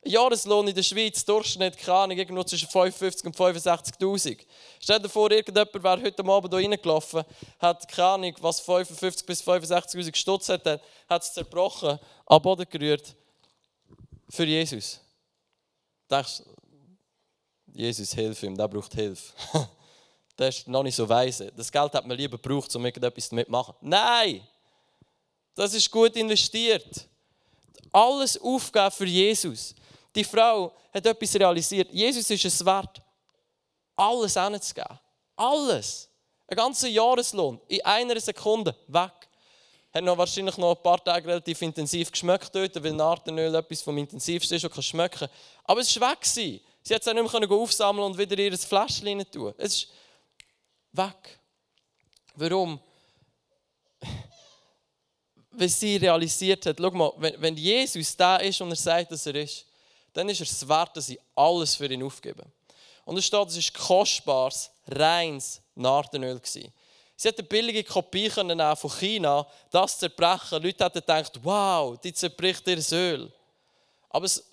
Jahreslohn 0.04 0.66
in 0.66 0.74
der 0.74 0.82
Schweiz, 0.82 1.24
Durchschnitt, 1.24 1.76
keine 1.78 2.14
Ahnung, 2.14 2.46
zwischen 2.46 2.68
55 2.68 3.26
und 3.26 3.36
65'000. 3.36 4.44
Stell 4.80 4.98
dir 4.98 5.08
vor, 5.08 5.30
irgendjemand 5.30 5.74
wäre 5.84 6.02
heute 6.02 6.24
Abend 6.24 6.52
hier 6.52 6.68
reingelaufen, 6.68 7.22
hat 7.60 7.88
keine 7.88 8.08
Ahnung, 8.08 8.34
was 8.40 8.58
55 8.60 9.24
bis 9.24 9.42
65'000 9.46 10.16
Stutz 10.16 10.48
hat, 10.48 10.66
hat 11.08 11.22
es 11.22 11.32
zerbrochen, 11.32 11.96
am 12.26 12.42
Boden 12.42 12.66
gerührt. 12.68 13.14
Für 14.28 14.44
Jesus. 14.44 15.00
Du 16.08 16.16
denkst, 16.16 16.42
Jesus, 17.72 18.12
hilf 18.14 18.42
ihm, 18.42 18.56
der 18.56 18.66
braucht 18.66 18.94
Hilfe. 18.94 19.32
der 20.38 20.48
ist 20.48 20.68
noch 20.68 20.82
nicht 20.82 20.94
so 20.94 21.08
weise. 21.08 21.52
Das 21.56 21.70
Geld 21.70 21.92
hat 21.92 22.06
man 22.06 22.16
lieber 22.16 22.38
gebraucht, 22.38 22.74
um 22.76 22.84
irgendetwas 22.86 23.28
damit 23.28 23.46
zu 23.46 23.52
machen. 23.52 23.74
Nein! 23.80 24.46
Das 25.54 25.74
ist 25.74 25.90
gut 25.90 26.14
investiert. 26.14 27.08
Alles 27.90 28.40
aufgeben 28.40 28.90
für 28.92 29.06
Jesus. 29.06 29.74
Die 30.14 30.22
Frau 30.22 30.72
hat 30.92 31.04
etwas 31.04 31.34
realisiert. 31.34 31.88
Jesus 31.92 32.30
ist 32.30 32.44
es 32.44 32.64
wert, 32.64 33.02
alles 33.96 34.34
hinzugeben. 34.34 34.98
Alles. 35.36 36.08
Ein 36.46 36.56
ganzer 36.56 36.88
Jahreslohn 36.88 37.60
in 37.68 37.84
einer 37.84 38.20
Sekunde 38.20 38.74
weg. 38.86 39.12
Hat 39.92 40.04
noch 40.04 40.18
wahrscheinlich 40.18 40.56
noch 40.56 40.76
ein 40.76 40.82
paar 40.82 41.02
Tage 41.02 41.26
relativ 41.26 41.60
intensiv 41.62 42.10
geschmeckt 42.12 42.54
dort, 42.54 42.82
weil 42.82 42.92
Nartenöl 42.92 43.54
etwas 43.54 43.82
vom 43.82 43.98
intensivsten 43.98 44.56
ist, 44.56 44.64
was 44.64 44.72
kann 44.72 44.82
schmecken. 44.82 45.28
Aber 45.64 45.80
es 45.80 46.00
war 46.00 46.10
weg. 46.10 46.24
Sie 46.24 46.60
hat 46.90 47.02
es 47.02 47.08
auch 47.08 47.14
nicht 47.14 47.32
mehr 47.32 47.50
aufsammeln 47.50 48.06
und 48.06 48.18
wieder 48.18 48.38
ihr 48.38 48.56
Fläschchen 48.56 49.30
tun. 49.30 49.54
Es 49.58 49.74
ist 49.74 49.88
weg. 50.98 51.38
Warum? 52.34 52.78
Weil 55.50 55.68
sie 55.68 55.96
realisiert 55.96 56.66
hat, 56.66 56.76
schau 56.78 56.90
mal, 56.90 57.12
wenn 57.16 57.56
Jesus 57.56 58.16
da 58.16 58.36
ist 58.36 58.60
und 58.60 58.70
er 58.70 58.76
sagt, 58.76 59.10
dass 59.10 59.26
er 59.26 59.36
ist, 59.36 59.66
dann 60.12 60.28
ist 60.28 60.40
er 60.40 60.44
es 60.44 60.68
wert, 60.68 60.96
dass 60.96 61.08
ich 61.08 61.18
alles 61.34 61.74
für 61.76 61.90
ihn 61.92 62.02
aufgebe. 62.02 62.44
Und 63.04 63.16
es 63.16 63.24
steht, 63.24 63.48
es 63.48 63.56
war 63.56 63.86
kostbares, 63.86 64.70
reines 64.86 65.60
Nardenöl. 65.74 66.40
Sie 66.44 66.70
hätte 67.22 67.40
eine 67.40 67.48
billige 67.48 67.82
Kopie 67.82 68.28
können 68.28 68.60
von 68.76 68.90
China, 68.90 69.46
das 69.70 69.98
zerbrechen. 69.98 70.62
Leute 70.62 70.84
hätten 70.84 71.00
gedacht, 71.00 71.32
wow, 71.42 71.98
die 71.98 72.12
zerbricht 72.12 72.66
ihr 72.68 72.78
Öl. 72.92 73.32
Aber 74.10 74.26
es, 74.26 74.44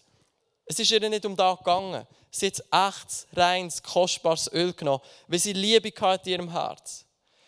es 0.65 0.79
ist 0.79 0.91
ihr 0.91 1.09
nicht 1.09 1.25
um 1.25 1.35
das 1.35 1.57
gegangen. 1.59 2.07
Sie 2.37 2.47
hat 2.47 2.63
echtes, 2.97 3.27
reines, 3.33 3.81
kostbares 3.81 4.51
Öl 4.51 4.73
genommen, 4.73 5.01
weil 5.27 5.39
sie 5.39 5.53
Liebe 5.53 5.89
in 5.89 6.31
ihrem 6.31 6.51
Herz. 6.51 7.05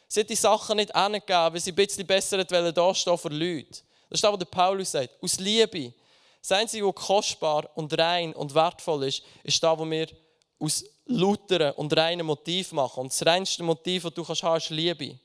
Sie 0.08 0.22
hat 0.22 0.30
die 0.30 0.36
Sachen 0.36 0.78
nicht 0.78 0.96
angegeben, 0.96 1.54
weil 1.54 1.60
sie 1.60 1.72
ein 1.72 1.76
bisschen 1.76 2.08
besser 2.08 2.44
dastehen 2.44 3.18
für 3.18 3.30
Leute. 3.30 3.82
Das 4.10 4.18
ist 4.18 4.24
das, 4.24 4.32
was 4.32 4.46
Paulus 4.50 4.92
sagt. 4.92 5.22
Aus 5.22 5.40
Liebe 5.40 5.94
das 6.48 6.58
Einzige, 6.58 6.88
was 6.88 6.96
kostbar 6.96 7.70
und 7.76 7.98
rein 7.98 8.34
und 8.34 8.56
wertvoll 8.56 9.04
ist, 9.04 9.22
ist 9.44 9.62
das, 9.62 9.78
was 9.78 9.90
wir 9.90 10.08
aus 10.60 10.86
lauteren 11.06 11.74
und 11.74 11.96
reinen 11.96 12.26
Motiv 12.26 12.72
machen. 12.72 13.02
Und 13.02 13.12
das 13.12 13.26
reinste 13.26 13.64
Motiv, 13.64 14.04
das 14.04 14.14
du 14.14 14.24
kannst 14.24 14.44
ist 14.44 14.70
Liebe. 14.70 15.20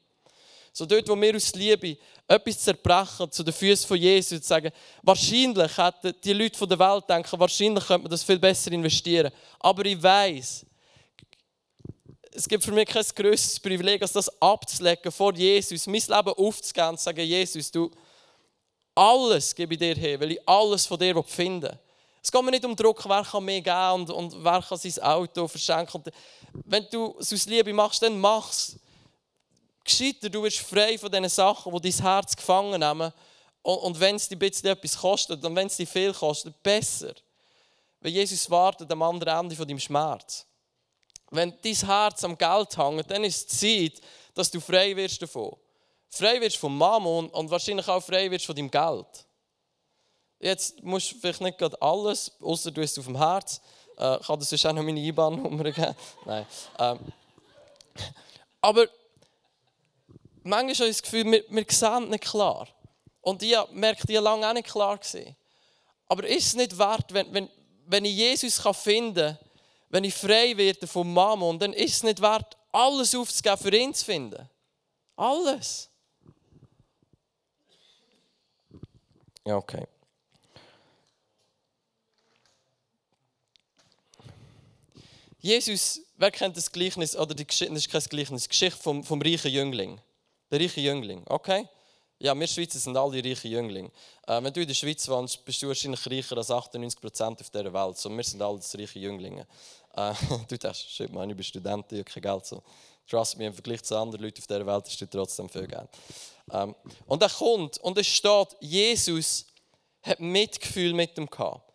So 0.73 0.87
dort, 0.87 1.07
wo 1.07 1.21
wir 1.21 1.37
aus 1.37 1.53
Liebe 1.55 1.99
etwas 2.27 2.61
zerbrechen 2.61 3.31
zu 3.31 3.43
den 3.43 3.53
Füßen 3.53 3.87
von 3.87 3.99
Jesus 3.99 4.39
und 4.39 4.45
sagen, 4.45 4.73
wahrscheinlich 5.03 5.77
hätten 5.77 6.15
die 6.25 6.33
Leute 6.33 6.67
der 6.67 6.79
Welt 6.79 7.09
denken, 7.09 7.39
wahrscheinlich 7.39 7.87
könnte 7.87 8.03
man 8.05 8.11
das 8.11 8.23
viel 8.23 8.39
besser 8.39 8.73
investieren. 8.73 9.31
Aber 9.61 9.85
ich 9.85 10.03
weiß, 10.03 10.65
es 12.35 12.49
gibt 12.49 12.65
für 12.65 12.73
mich 12.73 12.89
kein 12.89 13.05
größeres 13.05 13.61
Privileg, 13.61 14.01
als 14.01 14.13
das 14.13 14.41
abzulegen 14.41 15.13
vor 15.13 15.35
Jesus, 15.35 15.87
mein 15.87 16.01
Leben 16.01 16.33
aufzugeben 16.33 16.89
und 16.89 16.99
zu 16.99 17.05
sagen, 17.05 17.27
Jesus, 17.27 17.71
du, 17.71 17.91
alles 18.95 19.55
gebe 19.55 19.75
ich 19.75 19.81
dir 19.81 19.95
her, 19.95 20.19
weil 20.21 20.33
ich 20.33 20.49
alles 20.49 20.87
von 20.87 20.99
dir 20.99 21.23
finde. 21.23 21.79
Es 22.23 22.33
geht 22.33 22.43
mir 22.43 22.51
nicht 22.51 22.65
um 22.65 22.77
Druck, 22.77 23.07
wer 23.07 23.25
kann 23.25 23.45
mehr 23.45 23.61
geben 23.61 23.93
und, 23.93 24.11
und 24.11 24.45
wer 24.45 24.63
kann 24.63 24.79
sein 24.79 25.05
Auto 25.05 25.49
verschenken. 25.49 26.05
Wenn 26.65 26.87
du 26.91 27.15
es 27.19 27.33
aus 27.33 27.47
Liebe 27.47 27.75
machst, 27.75 28.01
dann 28.03 28.19
mach 28.19 28.51
es. 28.51 28.79
Gescheiter, 29.85 30.31
du 30.31 30.43
wirst 30.43 30.59
frei 30.59 30.97
von 30.99 31.11
diesen 31.11 31.29
Sachen, 31.29 31.73
die 31.75 31.91
dein 31.91 32.03
Herz 32.03 32.37
gefangen 32.37 32.81
nehmen. 32.81 33.13
Und, 33.63 33.79
und 33.79 34.01
wenn 34.01 34.17
es 34.17 34.29
dir 34.29 34.41
etwas 34.41 34.99
kostet 34.99 35.45
und 35.45 35.57
wenn 35.57 35.67
es 35.67 35.77
dir 35.77 35.87
viel 35.87 36.13
kostet, 36.13 36.63
besser. 36.63 37.15
Weil 38.01 38.13
Jesus 38.13 38.51
wartet 38.51 38.91
am 38.91 39.03
anderen 39.03 39.41
Ende 39.41 39.57
von 39.57 39.67
deinem 39.67 39.79
Schmerz. 39.79 40.47
Wenn 41.31 41.55
dein 41.63 41.75
Herz 41.75 42.25
am 42.25 42.37
Geld 42.37 42.77
hängt, 42.77 43.11
dann 43.11 43.25
ist 43.25 43.53
es 43.53 43.59
Zeit, 43.59 44.01
dass 44.35 44.51
du 44.51 44.61
frei 44.61 44.95
wirst 44.97 45.23
davon 45.23 45.57
frei 46.13 46.41
wirst 46.41 46.59
vom 46.59 46.77
Mammon 46.77 47.29
und 47.31 47.51
wahrscheinlich 47.51 47.89
auch 47.89 48.03
frei 48.03 48.31
wirst 48.31 48.47
von 48.47 48.55
deinem 48.55 48.71
Geld. 48.71 49.27
Jetzt 50.39 50.83
musst 50.83 51.13
du 51.13 51.19
vielleicht 51.19 51.41
nicht 51.41 51.59
gerade 51.59 51.81
alles, 51.81 52.33
außer 52.41 52.71
du 52.71 52.83
es 52.83 52.99
auf 52.99 53.07
dem 53.07 53.17
Herz. 53.17 53.61
Äh, 53.99 54.19
ich 54.21 54.27
kann 54.27 54.39
dir 54.39 54.45
sonst 54.45 54.67
auch 54.67 54.73
noch 54.73 54.83
meine 54.83 55.01
IBAN-Nummer 55.01 55.65
geben. 55.65 55.95
Nein. 56.27 56.47
Ähm. 56.79 56.99
Aber 58.61 58.87
manchmal 60.43 60.89
ich 60.89 60.97
das 60.97 61.03
Gefühl, 61.03 61.25
wir, 61.31 61.45
wir 61.49 61.67
sehen 61.69 62.09
nicht 62.09 62.25
klar. 62.25 62.69
Und 63.21 63.43
ich 63.43 63.57
merke, 63.73 64.07
die 64.07 64.17
lange 64.17 64.49
auch 64.49 64.53
nicht 64.53 64.69
klar 64.69 64.99
gesehen. 64.99 65.37
Aber 66.09 66.27
ist 66.27 66.47
es 66.47 66.55
nicht 66.55 66.77
wert, 66.79 67.13
wenn, 67.13 67.33
wenn, 67.33 67.49
wenn 67.87 68.05
ich 68.05 68.17
Jesus 68.17 68.61
finden 68.77 69.37
kann, 69.37 69.39
wenn 69.89 70.05
ich 70.05 70.15
frei 70.15 70.57
werde 70.57 70.87
vom 70.87 71.13
Mammon, 71.13 71.59
dann 71.59 71.73
ist 71.73 71.97
es 71.97 72.03
nicht 72.03 72.21
wert, 72.21 72.57
alles 72.73 73.15
aufzugeben, 73.15 73.59
für 73.59 73.77
ihn 73.77 73.95
zu 73.95 74.05
finden. 74.05 74.49
Alles. 75.17 75.91
Ja, 79.47 79.57
okay. 79.57 79.87
Jesus, 85.39 86.01
wer 86.17 86.31
kennt 86.31 86.57
das 86.57 86.71
Gleichnis, 86.71 87.17
oder 87.17 87.35
die 87.35 87.47
Geschichte, 87.47 87.75
das 87.75 87.87
ist 87.87 87.91
kein 87.91 88.03
Gleichnis, 88.05 88.45
die 88.45 88.49
Geschichte 88.49 88.81
vom, 88.81 89.03
vom 89.03 89.21
reichen 89.21 89.51
Jüngling. 89.51 90.01
Der 90.53 90.61
reiche 90.61 90.83
Jüngling, 90.83 91.25
okay? 91.29 91.67
Ja, 92.19 92.39
wir 92.39 92.47
Schweizer 92.47 92.79
sind 92.79 92.97
alle 92.97 93.25
reiche 93.25 93.49
Jünglinge. 93.49 93.91
Äh, 94.27 94.41
wenn 94.45 94.53
du 94.53 94.61
in 94.61 94.69
der 94.69 94.75
Schweiz 94.75 95.09
wohnst, 95.09 95.43
bist 95.47 95.63
du 95.63 95.69
wahrscheinlich 95.69 96.07
reicher 96.07 96.37
als 96.37 96.51
98% 96.51 97.41
auf 97.41 97.51
dieser 97.51 97.73
Welt. 97.73 97.97
So, 97.97 98.11
wir 98.11 98.23
sind 98.23 98.43
alle 98.43 98.61
reiche 98.61 98.99
Jünglinge. 98.99 99.47
Äh, 99.97 100.13
du 100.49 100.59
denkst, 100.59 100.87
shit 100.89 101.11
man, 101.11 101.31
ich 101.31 101.37
bin 101.37 101.43
Student, 101.43 101.91
ich 101.91 102.01
habe 102.01 102.05
kein 102.05 102.23
Geld. 102.23 102.45
So. 102.45 102.63
Trust 103.09 103.39
me, 103.39 103.47
im 103.47 103.55
Vergleich 103.55 103.83
zu 103.83 103.97
anderen 103.97 104.23
Leuten 104.23 104.41
auf 104.41 104.47
dieser 104.47 104.67
Welt 104.67 104.85
hast 104.87 105.01
du 105.01 105.07
trotzdem 105.07 105.49
viel 105.49 105.67
Geld. 105.67 105.89
Ähm, 106.53 106.75
und 107.07 107.23
er 107.23 107.31
kommt 107.31 107.79
und 107.79 107.97
es 107.97 108.07
steht, 108.07 108.49
Jesus 108.61 109.47
hat 110.03 110.21
Mitgefühl 110.21 110.93
mit 110.93 111.17
ihm 111.17 111.29
gehabt. 111.29 111.73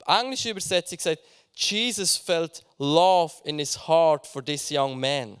Die 0.00 0.10
englische 0.10 0.50
Übersetzung 0.50 0.98
sagt, 0.98 1.22
Jesus 1.54 2.16
felt 2.16 2.64
love 2.78 3.34
in 3.44 3.60
his 3.60 3.86
heart 3.86 4.26
for 4.26 4.44
this 4.44 4.68
young 4.70 4.98
man. 4.98 5.40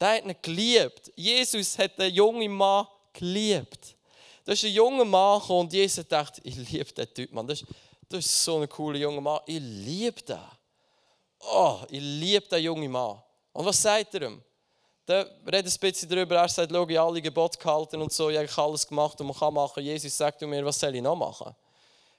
Der 0.00 0.16
hat 0.16 0.24
ihn 0.24 0.36
geliebt. 0.42 1.12
Jesus 1.16 1.78
hat 1.78 1.98
den 1.98 2.12
jungen 2.14 2.52
Mann 2.52 2.86
geliebt. 3.12 3.96
Da 4.44 4.52
ist 4.52 4.64
ein 4.64 4.72
junger 4.72 5.04
Mann 5.04 5.40
gekommen 5.40 5.60
und 5.60 5.72
Jesus 5.72 6.06
dachte, 6.06 6.40
ich 6.44 6.56
liebe 6.56 6.92
den 6.92 7.12
Typ, 7.12 7.32
Mann. 7.32 7.46
Das 7.46 7.62
ist, 7.62 7.70
das 8.08 8.24
ist 8.24 8.44
so 8.44 8.60
ein 8.60 8.68
cooler 8.68 8.98
junger 8.98 9.20
Mann. 9.20 9.40
Ich 9.46 9.60
liebe 9.60 10.22
den. 10.22 10.38
Oh, 11.40 11.80
ich 11.90 12.00
liebe 12.00 12.46
den 12.46 12.62
jungen 12.62 12.90
Mann. 12.90 13.20
Und 13.52 13.64
was 13.64 13.80
sagt 13.80 14.14
er 14.14 14.22
ihm? 14.22 14.42
dann 15.06 15.24
redet 15.46 15.72
ein 15.72 15.80
bisschen 15.80 16.08
darüber, 16.08 16.36
er 16.36 16.48
sagt, 16.48 16.72
schau, 16.72 16.86
ich 16.88 16.98
alle 16.98 17.22
Gebote 17.22 17.56
gehalten 17.56 18.02
und 18.02 18.12
so, 18.12 18.28
ich 18.28 18.36
habe 18.36 18.62
alles 18.62 18.86
gemacht, 18.86 19.14
was 19.18 19.26
man 19.26 19.36
kann 19.36 19.54
machen. 19.54 19.82
Jesus 19.82 20.16
sagt 20.16 20.42
mir, 20.42 20.64
was 20.64 20.80
soll 20.80 20.96
ich 20.96 21.02
noch 21.02 21.14
machen? 21.14 21.54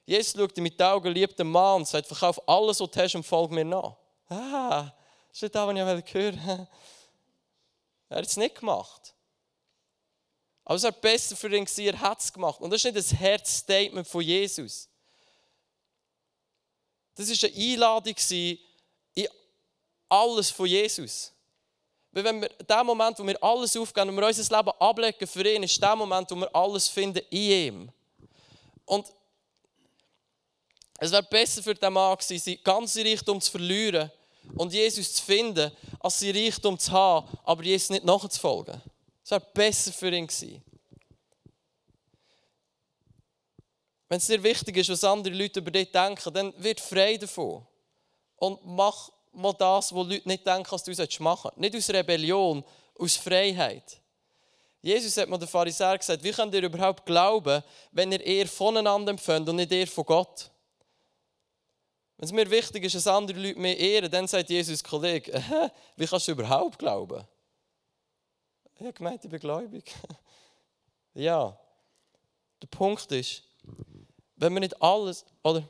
Jesus 0.05 0.33
schaut 0.39 0.55
mit 0.57 0.79
den 0.79 0.87
Augen, 0.87 1.11
liebt 1.11 1.37
den 1.37 1.51
Mann 1.51 1.77
und 1.77 1.87
sagt, 1.87 2.07
verkauf 2.07 2.41
alles, 2.47 2.79
was 2.79 2.89
du 2.89 3.01
hast 3.01 3.15
und 3.15 3.25
folg 3.25 3.51
mir 3.51 3.65
nach. 3.65 3.93
Ah, 4.29 4.83
das 5.27 5.33
ist 5.33 5.41
nicht 5.41 5.55
das, 5.55 5.67
was 5.67 5.75
ich 5.75 6.13
hören 6.13 6.41
wollte. 6.45 6.67
Er 8.09 8.17
hat 8.17 8.25
es 8.25 8.37
nicht 8.37 8.59
gemacht. 8.59 9.13
Aber 10.63 10.75
es 10.75 10.83
war 10.83 10.91
besser 10.91 11.35
für 11.35 11.53
ihn, 11.55 11.67
er 11.77 11.99
hat 11.99 12.19
es 12.19 12.31
gemacht. 12.31 12.59
Und 12.59 12.71
das 12.71 12.83
ist 12.83 12.93
nicht 12.93 13.13
ein 13.13 13.17
Herzstatement 13.17 14.07
von 14.07 14.21
Jesus. 14.21 14.89
Das 17.15 17.29
war 17.29 17.49
eine 17.49 17.57
Einladung 17.57 18.15
in 19.15 19.27
alles 20.09 20.49
von 20.49 20.65
Jesus. 20.67 21.33
Weil 22.11 22.23
wenn 22.23 22.41
wir, 22.41 22.49
der 22.49 22.83
Moment, 22.83 23.19
wo 23.19 23.25
wir 23.25 23.41
alles 23.43 23.75
aufgeben 23.77 24.09
und 24.09 24.17
wir 24.17 24.27
unser 24.27 24.57
Leben 24.57 24.71
ablegen 24.79 25.27
für 25.27 25.47
ihn, 25.47 25.63
ist 25.63 25.81
der 25.81 25.95
Moment, 25.95 26.29
wo 26.31 26.35
wir 26.35 26.55
alles 26.55 26.87
finden 26.87 27.23
in 27.29 27.39
ihm. 27.39 27.91
Und 28.85 29.07
es 30.99 31.11
wäre 31.11 31.23
besser 31.23 31.61
für 31.61 31.75
den 31.75 31.93
Mann 31.93 32.17
gewesen, 32.17 32.39
sein 32.39 32.59
ganzes 32.63 33.05
Reichtum 33.05 33.39
zu 33.39 33.51
verlieren 33.51 34.11
und 34.55 34.73
Jesus 34.73 35.13
zu 35.13 35.23
finden, 35.23 35.71
als 35.99 36.19
sein 36.19 36.35
Reichtum 36.35 36.77
zu 36.77 36.91
haben, 36.91 37.27
aber 37.43 37.63
Jesus 37.63 37.89
nicht 37.89 38.05
nachzufolgen. 38.05 38.81
Es 39.23 39.31
wäre 39.31 39.45
besser 39.53 39.91
für 39.91 40.09
ihn 40.09 40.27
gewesen. 40.27 40.63
Wenn 44.09 44.17
es 44.17 44.27
dir 44.27 44.41
wichtig 44.41 44.77
ist, 44.77 44.89
was 44.89 45.03
andere 45.03 45.33
Leute 45.33 45.59
über 45.59 45.71
dich 45.71 45.91
denken, 45.91 46.33
dann 46.33 46.53
wird 46.57 46.79
frei 46.79 47.17
davon. 47.17 47.65
Und 48.37 48.59
mach 48.63 49.11
mal 49.33 49.53
das, 49.53 49.93
was 49.93 50.07
Leute 50.07 50.27
nicht 50.27 50.45
denken, 50.45 50.71
was 50.71 50.83
du 50.83 50.91
machen 51.21 51.41
sollst. 51.43 51.57
Nicht 51.57 51.75
aus 51.75 51.89
Rebellion, 51.89 52.63
aus 52.97 53.17
Freiheit. 53.17 53.99
Jesus 54.81 55.17
hat 55.17 55.27
mir 55.27 55.37
den 55.37 55.47
Pharisäer 55.47 55.97
gesagt, 55.97 56.23
wie 56.23 56.31
könnt 56.31 56.53
ihr 56.53 56.63
überhaupt 56.63 57.05
glauben, 57.05 57.61
wenn 57.91 58.11
ihr 58.11 58.23
eher 58.23 58.47
voneinander 58.47 59.11
empfindet 59.11 59.49
und 59.49 59.57
nicht 59.57 59.71
eher 59.71 59.87
von 59.87 60.05
Gott? 60.05 60.49
Wenn 62.17 62.25
es 62.25 62.31
mir 62.31 62.49
wichtig 62.49 62.83
ist, 62.83 62.95
dass 62.95 63.05
andere 63.05 63.39
Leute 63.39 63.59
mehr 63.59 63.77
ehren, 63.77 64.09
dann 64.09 64.27
sagt 64.27 64.49
Jesus, 64.49 64.83
Kollege, 64.83 65.33
äh, 65.33 65.69
wie 65.95 66.07
kannst 66.07 66.27
du 66.27 66.31
überhaupt 66.31 66.79
glauben? 66.79 67.23
Ich 68.75 68.81
habe 68.81 68.93
gemeint, 68.93 69.23
ich 69.23 69.29
bin 69.29 69.39
gläubig. 69.39 69.93
ja, 71.13 71.57
der 72.61 72.67
Punkt 72.67 73.11
ist, 73.11 73.43
wenn 74.35 74.53
wir 74.53 74.59
nicht 74.59 74.81
alles, 74.81 75.25
oder? 75.43 75.63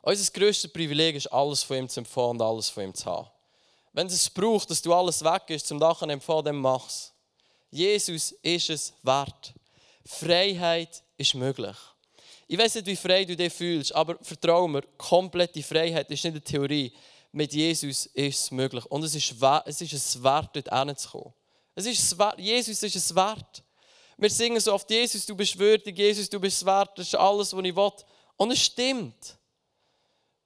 Unser 0.00 0.32
grösstes 0.32 0.72
Privileg 0.72 1.16
ist, 1.16 1.26
alles 1.28 1.62
von 1.62 1.76
ihm 1.76 1.88
zu 1.88 2.00
empfangen 2.00 2.30
und 2.30 2.42
alles 2.42 2.68
von 2.68 2.84
ihm 2.84 2.94
zu 2.94 3.06
haben. 3.06 3.28
Wenn 3.92 4.06
es 4.06 4.28
braucht, 4.28 4.70
dass 4.70 4.82
du 4.82 4.92
alles 4.92 5.22
weg 5.22 5.44
ist, 5.48 5.66
zum 5.66 5.78
Dachen 5.78 6.10
empfangen, 6.10 6.44
dann 6.44 6.56
mach's. 6.56 7.12
Jesus 7.70 8.32
ist 8.42 8.70
es 8.70 8.94
wert. 9.02 9.54
Freiheit 10.04 11.02
ist 11.16 11.34
möglich. 11.34 11.76
Ich 12.46 12.58
weiß 12.58 12.74
nicht, 12.76 12.86
wie 12.86 12.96
frei 12.96 13.24
du 13.24 13.34
dich 13.34 13.52
fühlst, 13.52 13.94
aber 13.94 14.18
vertraue 14.20 14.68
mir, 14.68 14.82
komplette 14.98 15.62
Freiheit 15.62 16.10
ist 16.10 16.24
nicht 16.24 16.32
eine 16.32 16.42
Theorie. 16.42 16.92
Mit 17.32 17.52
Jesus 17.52 18.06
ist 18.06 18.38
es 18.38 18.50
möglich. 18.50 18.84
Und 18.86 19.02
es 19.02 19.14
ist, 19.14 19.34
es 19.64 19.80
ist 19.80 19.92
es 19.92 20.22
wert, 20.22 20.50
dort 20.54 20.86
hinzukommen. 20.86 21.32
Es 21.74 21.86
ist 21.86 22.18
wert, 22.18 22.38
Jesus 22.38 22.82
ist 22.82 22.96
es 22.96 23.14
wert. 23.14 23.62
Wir 24.16 24.30
singen 24.30 24.60
so 24.60 24.72
oft, 24.72 24.88
Jesus, 24.88 25.26
du 25.26 25.34
bist 25.34 25.58
würdig, 25.58 25.98
Jesus, 25.98 26.30
du 26.30 26.38
bist 26.38 26.64
wert, 26.64 26.96
das 26.96 27.08
ist 27.08 27.14
alles, 27.16 27.52
was 27.52 27.64
ich 27.64 27.74
will. 27.74 27.90
Und 28.36 28.50
es 28.52 28.60
stimmt. 28.60 29.36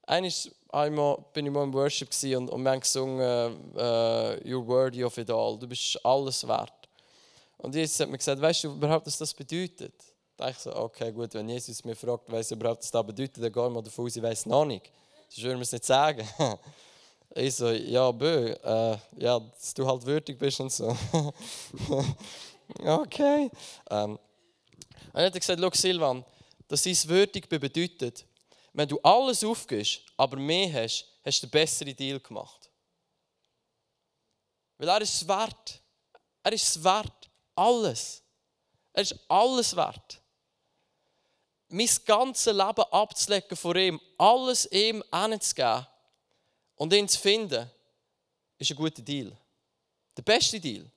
Einmal 0.06 1.24
bin 1.34 1.46
ich 1.46 1.52
mal 1.52 1.64
im 1.64 1.74
Worship 1.74 2.08
und, 2.36 2.48
und 2.48 2.62
wir 2.62 2.70
haben 2.70 2.80
gesungen, 2.80 3.74
uh, 3.74 4.38
You're 4.42 4.66
worthy 4.66 5.04
of 5.04 5.18
it 5.18 5.30
all, 5.30 5.58
du 5.58 5.66
bist 5.66 6.02
alles 6.04 6.46
wert. 6.46 6.72
Und 7.58 7.74
Jesus 7.74 8.00
hat 8.00 8.08
mir 8.08 8.16
gesagt, 8.16 8.40
weißt 8.40 8.64
du 8.64 8.68
überhaupt, 8.68 9.06
was 9.06 9.18
das 9.18 9.34
bedeutet? 9.34 9.92
Da 10.38 10.46
dachte 10.46 10.56
ich 10.56 10.62
so, 10.62 10.76
okay, 10.76 11.10
gut, 11.10 11.34
wenn 11.34 11.48
Jesus 11.48 11.82
mich 11.82 11.98
fragt, 11.98 12.30
weiß 12.30 12.52
überhaupt, 12.52 12.80
was 12.84 12.92
das 12.92 13.04
bedeutet, 13.04 13.42
dann 13.42 13.52
gehen 13.52 13.72
wir 13.74 13.82
davon 13.82 14.06
aus, 14.06 14.14
ich 14.14 14.22
weiß 14.22 14.46
noch 14.46 14.64
nicht. 14.64 14.88
Sonst 15.28 15.42
würde 15.42 15.54
man 15.56 15.62
es 15.62 15.72
nicht 15.72 15.84
sagen. 15.84 16.26
Ich 17.34 17.56
so, 17.56 17.68
ja, 17.68 18.10
bö, 18.10 18.52
äh, 18.52 18.98
ja, 19.18 19.38
dass 19.38 19.74
du 19.74 19.86
halt 19.86 20.04
würdig 20.06 20.38
bist 20.38 20.60
und 20.60 20.72
so. 20.72 20.88
okay. 22.82 23.50
Ähm, 23.90 24.12
und 24.12 24.18
dann 25.12 25.26
hat 25.26 25.34
gesagt, 25.34 25.60
schau 25.60 25.70
Silvan, 25.74 26.24
dass 26.66 26.86
es 26.86 27.06
würdig 27.06 27.46
bedeutet, 27.46 28.24
wenn 28.72 28.88
du 28.88 28.98
alles 29.02 29.44
aufgibst, 29.44 30.00
aber 30.16 30.38
mehr 30.38 30.72
hast, 30.82 31.04
hast 31.22 31.42
du 31.42 31.46
einen 31.46 31.50
besseren 31.50 31.94
Deal 31.94 32.18
gemacht. 32.18 32.70
Weil 34.78 34.88
er 34.88 35.02
ist 35.02 35.14
es 35.14 35.28
wert. 35.28 35.82
Er 36.42 36.52
ist 36.54 36.76
es 36.76 36.82
wert. 36.82 37.28
Alles. 37.54 38.22
Er 38.94 39.02
ist 39.02 39.14
alles 39.28 39.76
wert 39.76 40.22
mein 41.68 41.88
ganzes 42.04 42.46
Leben 42.52 42.84
abzulegen 42.90 43.56
vor 43.56 43.76
ihm, 43.76 44.00
alles 44.16 44.70
ihm 44.72 45.02
hinzugeben 45.12 45.86
und 46.76 46.92
ihn 46.92 47.08
zu 47.08 47.18
finden, 47.18 47.70
ist 48.58 48.70
ein 48.70 48.76
guter 48.76 49.02
Deal. 49.02 49.36
Der 50.16 50.22
beste 50.22 50.58
Deal. 50.58 50.90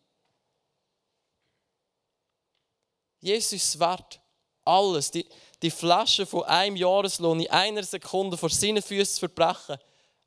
Jesus 3.19 3.53
ist 3.53 3.79
wert. 3.79 4.19
Alles. 4.63 5.11
Die, 5.11 5.27
die 5.61 5.71
Flasche 5.71 6.25
von 6.25 6.43
einem 6.43 6.75
Jahreslohn 6.75 7.39
in 7.39 7.49
einer 7.49 7.83
Sekunde 7.83 8.37
vor 8.37 8.49
seinen 8.49 8.81
Füßen 8.81 9.15
zu 9.15 9.19
verbrechen, 9.19 9.77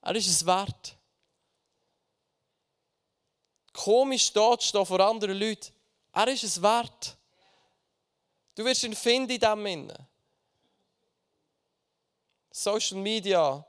er 0.00 0.14
ist 0.14 0.28
es 0.28 0.46
wert. 0.46 0.96
Komisch 3.72 4.32
dort 4.32 4.62
stehen 4.62 4.86
vor 4.86 5.00
anderen 5.00 5.36
Leuten, 5.36 5.72
er 6.12 6.28
ist 6.28 6.44
es 6.44 6.62
wert. 6.62 7.16
Du 8.54 8.64
wirst 8.64 8.84
ihn 8.84 8.94
finden 8.94 9.32
in 9.32 9.40
diesem 9.40 9.66
Innen. 9.66 10.08
Social 12.56 12.98
Media 12.98 13.66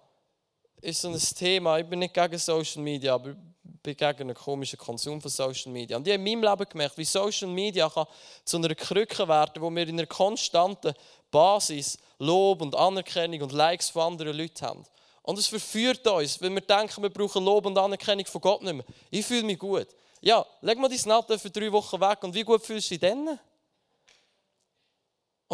ist 0.80 1.02
so 1.02 1.10
ein 1.10 1.18
Thema. 1.18 1.80
Ich 1.80 1.88
bin 1.88 1.98
nicht 1.98 2.14
gegen 2.14 2.38
Social 2.38 2.84
Media, 2.84 3.16
aber 3.16 3.32
ich 3.32 3.36
bin 3.82 3.98
gegen 3.98 4.22
einen 4.22 4.36
komischen 4.36 4.78
Konsum 4.78 5.20
von 5.20 5.32
Social 5.32 5.72
Media. 5.72 5.98
Und 5.98 6.06
ich 6.06 6.14
habe 6.14 6.24
in 6.24 6.40
meinem 6.40 6.52
Leben 6.52 6.70
gemerkt, 6.70 6.96
wie 6.96 7.04
Social 7.04 7.48
Media 7.48 7.90
kann 7.90 8.06
zu 8.44 8.58
einer 8.58 8.76
Krücke 8.76 9.28
werden, 9.28 9.60
wo 9.60 9.72
wir 9.72 9.88
in 9.88 9.98
einer 9.98 10.06
konstanten 10.06 10.94
Basis 11.32 11.98
Lob 12.20 12.62
und 12.62 12.76
Anerkennung 12.76 13.42
und 13.42 13.54
Likes 13.54 13.90
von 13.90 14.04
anderen 14.04 14.38
Leuten 14.38 14.64
haben. 14.64 14.84
Und 15.24 15.40
es 15.40 15.48
verführt 15.48 16.06
uns, 16.06 16.40
wenn 16.40 16.54
wir 16.54 16.62
denken, 16.62 17.02
wir 17.02 17.10
brauchen 17.10 17.44
Lob 17.44 17.66
und 17.66 17.80
Anerkennung 17.80 18.28
von 18.28 18.40
Gott 18.40 18.62
nicht 18.62 18.76
mehr. 18.76 18.86
Ich 19.10 19.26
fühle 19.26 19.42
mich 19.42 19.58
gut. 19.58 19.88
Ja, 20.22 20.46
leg 20.62 20.78
mal 20.78 20.90
dein 20.90 21.00
Natte 21.06 21.40
für 21.40 21.50
drei 21.50 21.72
Wochen 21.72 22.00
weg 22.00 22.20
und 22.22 22.36
wie 22.36 22.44
gut 22.44 22.64
fühlst 22.64 22.92
du 22.92 23.00
dich 23.00 23.00
dann? 23.00 23.40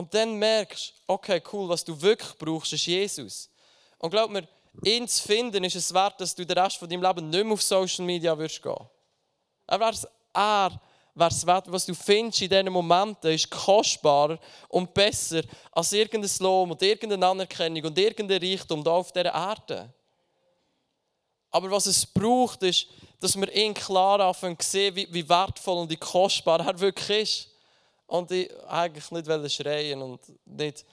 Und 0.02 0.12
dann 0.16 0.34
merkst 0.34 0.90
du, 0.90 1.14
okay, 1.14 1.40
cool, 1.54 1.70
was 1.70 1.86
du 1.86 2.02
wirklich 2.02 2.36
brauchst, 2.40 2.74
ist 2.74 2.88
Jesus. 2.88 3.48
Und 4.00 4.10
glaub 4.10 4.32
mir, 4.32 4.48
ihn 4.84 5.08
zu 5.08 5.22
finden, 5.22 5.64
ist 5.64 5.76
es 5.76 5.94
wert, 5.94 6.20
dass 6.20 6.34
du 6.34 6.44
den 6.44 6.58
Rest 6.58 6.78
von 6.78 6.90
deinem 6.90 7.04
Leben 7.04 7.30
nicht 7.30 7.44
mehr 7.44 7.54
auf 7.54 7.62
Social 7.62 8.04
Media 8.04 8.36
wirst 8.36 8.64
gehen. 8.64 8.90
Er 9.68 9.80
wär's, 9.80 10.08
er 10.34 10.82
wär's 11.14 11.46
wert, 11.46 11.72
was 11.72 11.86
du 11.86 11.94
findest 11.94 12.42
in 12.42 12.50
diesen 12.50 12.72
Momenten, 12.72 13.30
ist 13.30 13.52
kostbarer 13.52 14.40
und 14.70 14.92
besser 14.92 15.44
als 15.72 15.92
irgendein 15.92 16.32
Lohn 16.40 16.72
und 16.72 16.82
irgendeine 16.82 17.28
Anerkennung 17.28 17.84
und 17.84 17.96
irgendein 18.00 18.42
Reichtum 18.42 18.82
hier 18.82 18.92
auf 18.92 19.12
dieser 19.12 19.32
Erde. 19.32 19.94
Aber 21.52 21.70
was 21.70 21.86
es 21.86 22.08
braucht, 22.08 22.64
ist, 22.64 22.88
dass 23.20 23.36
wir 23.36 23.56
ihn 23.56 23.76
klar 23.76 24.20
anfangen 24.20 24.58
zu 24.58 24.68
sehen, 24.68 24.96
wie, 24.96 25.08
wie 25.14 25.30
wertvoll 25.30 25.78
und 25.78 25.92
wie 25.92 25.98
kostbar 25.98 26.60
er 26.66 26.80
wirklich 26.80 27.22
ist. 27.22 27.51
Und 28.12 28.30
ich 28.32 28.52
eigentlich 28.67 29.10
nicht 29.10 29.54
schreien 29.54 30.02
und 30.02 30.19
nicht. 30.43 30.86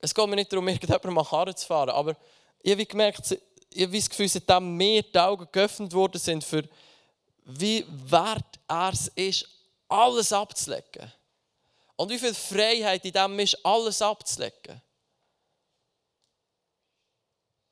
Es 0.00 0.12
geht 0.12 0.28
mir 0.28 0.34
nicht 0.34 0.52
darum, 0.52 0.66
irgendjemandem 0.66 1.14
mal 1.14 1.24
Karren 1.24 1.54
zu 1.54 1.68
fahren, 1.68 1.90
aber 1.90 2.16
ich 2.60 2.72
habe 2.72 2.84
gemerkt, 2.84 3.38
ich 3.70 3.82
habe 3.84 3.96
das 3.96 4.10
Gefühl, 4.10 4.28
seitdem 4.28 4.76
mir 4.76 5.04
die 5.04 5.18
Augen 5.20 5.46
geöffnet 5.52 5.92
worden 5.92 6.18
sind, 6.18 6.42
für 6.42 6.68
wie 7.44 7.86
wert 8.10 8.58
es 8.66 9.06
ist, 9.14 9.48
alles 9.86 10.32
abzulegen. 10.32 11.12
Und 11.94 12.10
wie 12.10 12.18
viel 12.18 12.34
Freiheit 12.34 13.04
in 13.04 13.12
dem 13.12 13.38
ist, 13.38 13.64
alles 13.64 14.02
abzulegen. 14.02 14.82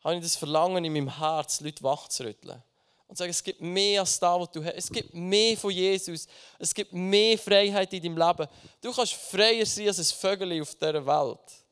Habe 0.05 0.15
ich 0.15 0.23
das 0.23 0.37
Verlangen 0.37 0.85
in 0.85 0.93
meinem 0.93 1.19
Herz, 1.19 1.61
Leute 1.61 1.83
wachzurütteln 1.83 2.63
und 3.09 3.17
sagen, 3.17 3.31
es 3.31 3.43
gibt 3.43 3.61
mehr 3.63 4.01
als 4.01 4.21
das, 4.21 4.39
was 4.39 4.51
du 4.51 4.63
hast. 4.63 4.77
Es 4.77 4.93
gibt 4.93 5.15
mehr 5.15 5.57
von 5.57 5.71
Jesus. 5.71 6.29
Es 6.59 6.75
gibt 6.75 6.93
mehr 6.93 7.39
Freiheit 7.39 7.93
in 7.95 8.03
deinem 8.03 8.19
Leben. 8.19 8.47
Du 8.83 8.93
kannst 8.93 9.15
freier 9.15 9.65
sein 9.65 9.89
als 9.89 9.99
ein 9.99 10.05
Vögel 10.05 10.61
auf 10.61 10.75
dieser 10.75 11.07
Welt. 11.07 11.65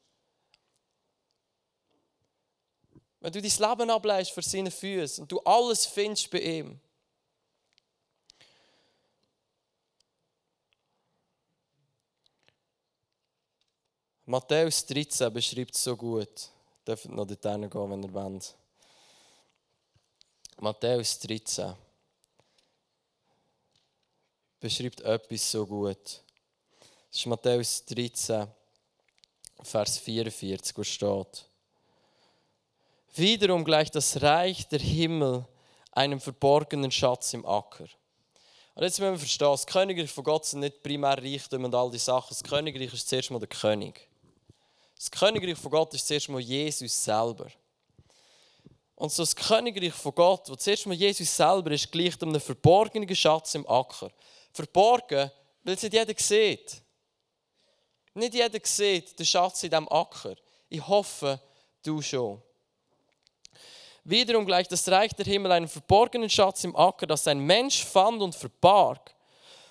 Wenn 3.20 3.32
du 3.32 3.42
dein 3.42 3.70
Leben 3.70 3.90
ableist 3.90 4.30
für 4.30 4.42
seine 4.42 4.70
Füße 4.70 5.20
und 5.20 5.30
du 5.30 5.38
alles 5.40 5.84
findest 5.84 6.30
bei 6.30 6.38
ihm. 6.38 6.80
Matthäus 14.24 14.86
13 14.86 15.32
beschreibt 15.32 15.74
es 15.74 15.84
so 15.84 15.96
gut. 15.96 16.50
Dürft 16.86 17.08
noch 17.08 17.26
dorthin 17.26 17.68
gehen, 17.68 17.90
wenn 17.90 18.02
ihr 18.02 18.14
wollt. 18.14 18.56
Matthäus 20.58 21.18
13. 21.18 21.74
beschreibt 24.58 25.02
etwas 25.02 25.50
so 25.50 25.66
gut. 25.66 26.22
Das 27.10 27.18
ist 27.20 27.26
Matthäus 27.26 27.84
13, 27.84 28.46
Vers 29.62 29.98
44, 29.98 30.76
wo 30.76 30.82
steht. 30.82 31.44
Wiederum 33.14 33.64
gleicht 33.64 33.94
das 33.94 34.20
Reich 34.22 34.66
der 34.68 34.80
Himmel 34.80 35.46
einem 35.92 36.20
verborgenen 36.20 36.90
Schatz 36.90 37.34
im 37.34 37.44
Acker. 37.44 37.86
Und 38.74 38.82
jetzt 38.82 38.98
müssen 38.98 39.12
wir 39.12 39.18
verstehen, 39.18 39.50
das 39.50 39.66
Königreich 39.66 40.10
von 40.10 40.24
Gott 40.24 40.46
sind 40.46 40.60
nicht 40.60 40.82
primär 40.82 41.16
Reichtum 41.16 41.64
und 41.64 41.74
all 41.74 41.90
die 41.90 41.98
Sachen. 41.98 42.28
Das 42.30 42.42
Königreich 42.42 42.92
ist 42.92 43.08
zuerst 43.08 43.30
mal 43.30 43.38
der 43.38 43.48
König. 43.48 44.08
Das 44.96 45.10
Königreich 45.10 45.58
von 45.58 45.70
Gott 45.70 45.92
ist 45.94 46.06
zuerst 46.06 46.28
mal 46.30 46.40
Jesus 46.40 47.04
selber. 47.04 47.46
Und 48.96 49.12
so 49.12 49.22
das 49.22 49.36
Königreich 49.36 49.92
von 49.92 50.14
Gott, 50.14 50.48
das 50.48 50.58
zuerst 50.58 50.86
mal 50.86 50.94
Jesus 50.94 51.34
selber 51.34 51.70
ist, 51.70 51.92
gleicht 51.92 52.22
einem 52.22 52.40
verborgenen 52.40 53.14
Schatz 53.14 53.54
im 53.54 53.68
Acker. 53.68 54.10
Verborgen, 54.52 55.30
weil 55.62 55.74
es 55.74 55.82
nicht 55.82 55.92
jeder 55.92 56.14
sieht. 56.16 56.82
Nicht 58.14 58.34
jeder 58.34 58.58
sieht 58.62 59.18
den 59.18 59.26
Schatz 59.26 59.62
in 59.62 59.70
diesem 59.70 59.88
Acker. 59.90 60.34
Ich 60.70 60.86
hoffe, 60.86 61.38
du 61.82 62.00
schon. 62.00 62.42
Wiederum 64.04 64.46
gleicht 64.46 64.72
das 64.72 64.88
Reich 64.88 65.12
der 65.12 65.26
Himmel 65.26 65.52
einem 65.52 65.68
verborgenen 65.68 66.30
Schatz 66.30 66.64
im 66.64 66.74
Acker, 66.74 67.06
das 67.06 67.28
ein 67.28 67.40
Mensch 67.40 67.84
fand 67.84 68.22
und 68.22 68.34
verbarg. 68.34 69.14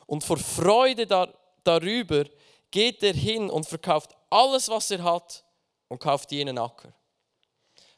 Und 0.06 0.24
vor 0.24 0.38
Freude 0.38 1.08
dar 1.08 1.34
darüber 1.64 2.26
geht 2.70 3.02
er 3.02 3.14
hin 3.14 3.50
und 3.50 3.66
verkauft 3.66 4.16
alles, 4.30 4.70
was 4.70 4.92
er 4.92 5.04
hat 5.04 5.44
und 5.88 6.00
kauft 6.00 6.32
jenen 6.32 6.58
Acker. 6.58 6.94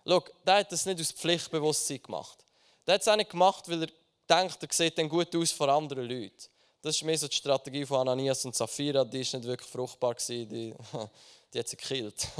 Schau, 0.07 0.23
der 0.45 0.55
hat 0.55 0.71
das 0.71 0.85
nicht 0.85 1.01
aus 1.01 1.11
Pflichtbewusstsein 1.11 2.01
gemacht. 2.01 2.37
Der 2.85 2.95
hat 2.95 3.01
es 3.01 3.07
auch 3.09 3.17
nicht 3.17 3.29
gemacht, 3.29 3.67
weil 3.67 3.83
er 3.83 3.89
denkt, 4.29 4.57
er 4.61 4.69
sieht 4.71 4.97
dann 4.97 5.09
gut 5.09 5.35
aus 5.35 5.51
vor 5.51 5.67
anderen 5.67 6.05
Leuten. 6.07 6.45
Das 6.81 6.95
ist 6.95 7.03
mehr 7.03 7.17
so 7.17 7.27
die 7.27 7.35
Strategie 7.35 7.85
von 7.85 8.07
Ananias 8.07 8.45
und 8.45 8.55
Sapphira, 8.55 9.03
die 9.03 9.21
ist 9.21 9.33
nicht 9.33 9.45
wirklich 9.45 9.69
fruchtbar 9.69 10.15
gewesen, 10.15 10.47
die, 10.47 10.73
die 11.53 11.59
hat 11.59 11.67
sie 11.67 11.77
gekillt. 11.77 12.27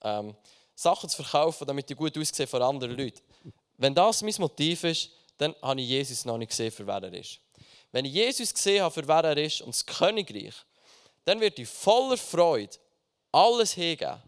Ähm, 0.00 0.32
Sachen 0.76 1.08
zu 1.08 1.24
verkaufen, 1.24 1.66
damit 1.66 1.90
die 1.90 1.96
gut 1.96 2.16
aussehen 2.16 2.46
vor 2.46 2.60
anderen 2.60 2.96
Leuten. 2.96 3.20
Wenn 3.78 3.92
das 3.92 4.22
mein 4.22 4.32
Motiv 4.38 4.84
ist, 4.84 5.10
dann 5.36 5.52
habe 5.60 5.80
ich 5.80 5.88
Jesus 5.88 6.24
noch 6.24 6.38
nicht 6.38 6.50
gesehen, 6.50 6.70
für 6.70 6.86
wer 6.86 7.02
er 7.02 7.12
ist. 7.14 7.40
Wenn 7.90 8.04
ich 8.04 8.12
Jesus 8.12 8.54
gesehen 8.54 8.84
habe, 8.84 8.94
für 8.94 9.08
wer 9.08 9.24
er 9.24 9.36
ist 9.36 9.60
und 9.60 9.74
das 9.74 9.84
Königreich, 9.84 10.54
dann 11.24 11.40
wird 11.40 11.58
ich 11.58 11.68
voller 11.68 12.16
Freude 12.16 12.76
alles 13.32 13.72
hingeben. 13.72 14.22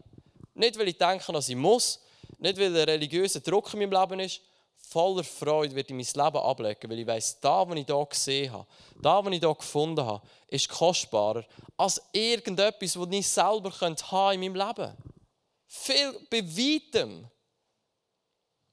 Nicht, 0.55 0.77
weil 0.77 0.89
ich 0.89 0.97
denke, 0.97 1.31
dass 1.31 1.47
ich 1.47 1.55
muss, 1.55 2.01
nicht, 2.41 2.57
weil 2.57 2.75
ein 2.75 2.89
religiöser 2.89 3.39
Druck 3.39 3.73
in 3.73 3.79
meinem 3.79 3.91
Leben 3.91 4.19
ist, 4.19 4.41
voller 4.77 5.23
Freude 5.23 5.75
wird 5.75 5.89
ich 5.89 5.95
mein 5.95 6.25
Leben 6.25 6.37
ablegen, 6.43 6.89
weil 6.89 6.99
ich 6.99 7.07
weiß, 7.07 7.39
da, 7.39 7.67
was 7.67 7.77
ich 7.77 7.85
hier 7.85 8.05
gesehen 8.05 8.51
habe, 8.51 8.67
da, 9.01 9.23
was 9.23 9.33
ich 9.33 9.39
hier 9.39 9.55
gefunden 9.55 10.05
habe, 10.05 10.25
ist 10.47 10.69
kostbarer 10.69 11.45
als 11.77 12.01
irgendetwas, 12.11 12.93
das 12.93 13.07
ich 13.11 13.27
selber 13.27 13.71
haben 13.71 14.41
in 14.41 14.53
meinem 14.53 14.55
Leben. 14.55 14.97
Viel 15.67 16.27
bei 16.29 16.43
weitem 16.43 17.29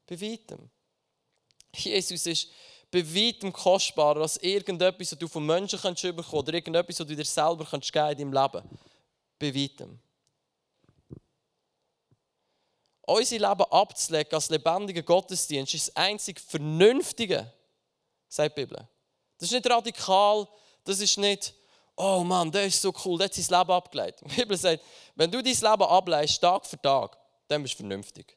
bei 0.08 0.20
weitem. 0.20 0.70
Jesus 1.74 2.26
ist 2.26 2.48
bei 2.90 3.04
weitem 3.04 3.52
kostbarer 3.52 4.22
als 4.22 4.38
irgendetwas, 4.38 5.12
was 5.12 5.18
du 5.18 5.28
von 5.28 5.44
Menschen 5.44 5.78
kannst 5.78 6.02
bekommen 6.02 6.42
oder 6.42 6.54
irgendetwas, 6.54 7.00
was 7.00 7.06
du 7.06 7.14
dir 7.14 7.24
selber 7.24 7.66
kannst 7.66 7.92
geben 7.92 8.10
in 8.10 8.32
deinem 8.32 8.32
Leben. 8.32 8.78
Bei 9.38 9.54
weitem. 9.54 10.00
Unser 13.08 13.38
Leben 13.38 13.64
abzulegen 13.70 14.34
als 14.34 14.50
lebendiger 14.50 15.00
Gottesdienst 15.00 15.72
ist 15.72 15.88
das 15.88 15.96
einzig 15.96 16.38
Vernünftige, 16.38 17.50
sagt 18.28 18.58
die 18.58 18.66
Bibel. 18.66 18.86
Das 19.38 19.48
ist 19.48 19.54
nicht 19.54 19.70
radikal, 19.70 20.46
das 20.84 21.00
ist 21.00 21.16
nicht, 21.16 21.54
oh 21.96 22.22
Mann, 22.22 22.52
der 22.52 22.66
ist 22.66 22.82
so 22.82 22.92
cool, 23.06 23.16
der 23.16 23.28
hat 23.28 23.34
sein 23.34 23.58
Leben 23.58 23.70
abgelegt. 23.70 24.20
Die 24.20 24.36
Bibel 24.36 24.58
sagt, 24.58 24.84
wenn 25.14 25.30
du 25.30 25.42
dein 25.42 25.54
Leben 25.54 25.82
ableist, 25.84 26.38
Tag 26.38 26.66
für 26.66 26.78
Tag, 26.82 27.16
dann 27.46 27.62
bist 27.62 27.74
du 27.74 27.78
vernünftig. 27.78 28.36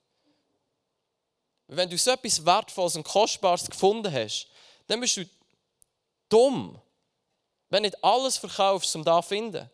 Wenn 1.67 1.89
du 1.89 1.97
so 1.97 2.11
etwas 2.11 2.45
Wertvolles 2.45 2.95
und 2.95 3.03
Kostbares 3.03 3.65
gefunden 3.65 4.13
hast, 4.13 4.47
dann 4.87 5.01
bist 5.01 5.17
du 5.17 5.25
dumm, 6.29 6.81
wenn 7.69 7.83
du 7.83 7.89
nicht 7.89 8.01
alles 8.01 8.37
verkaufst, 8.37 8.95
um 8.95 9.03
da 9.03 9.21
zu 9.21 9.27
finden. 9.27 9.69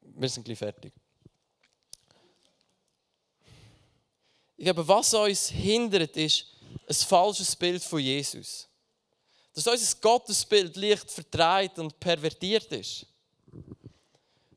Wir 0.00 0.28
sind 0.28 0.42
gleich 0.42 0.58
fertig. 0.58 0.92
Ich 4.62 4.66
glaube, 4.66 4.86
was 4.86 5.12
uns 5.12 5.48
hindert, 5.48 6.16
ist 6.16 6.46
ein 6.86 6.94
falsches 6.94 7.56
Bild 7.56 7.82
von 7.82 7.98
Jesus. 7.98 8.68
Dass 9.52 9.66
unser 9.66 9.96
Gottesbild 9.96 10.76
leicht 10.76 11.10
verdreht 11.10 11.80
und 11.80 11.98
pervertiert 11.98 12.70
ist. 12.70 13.04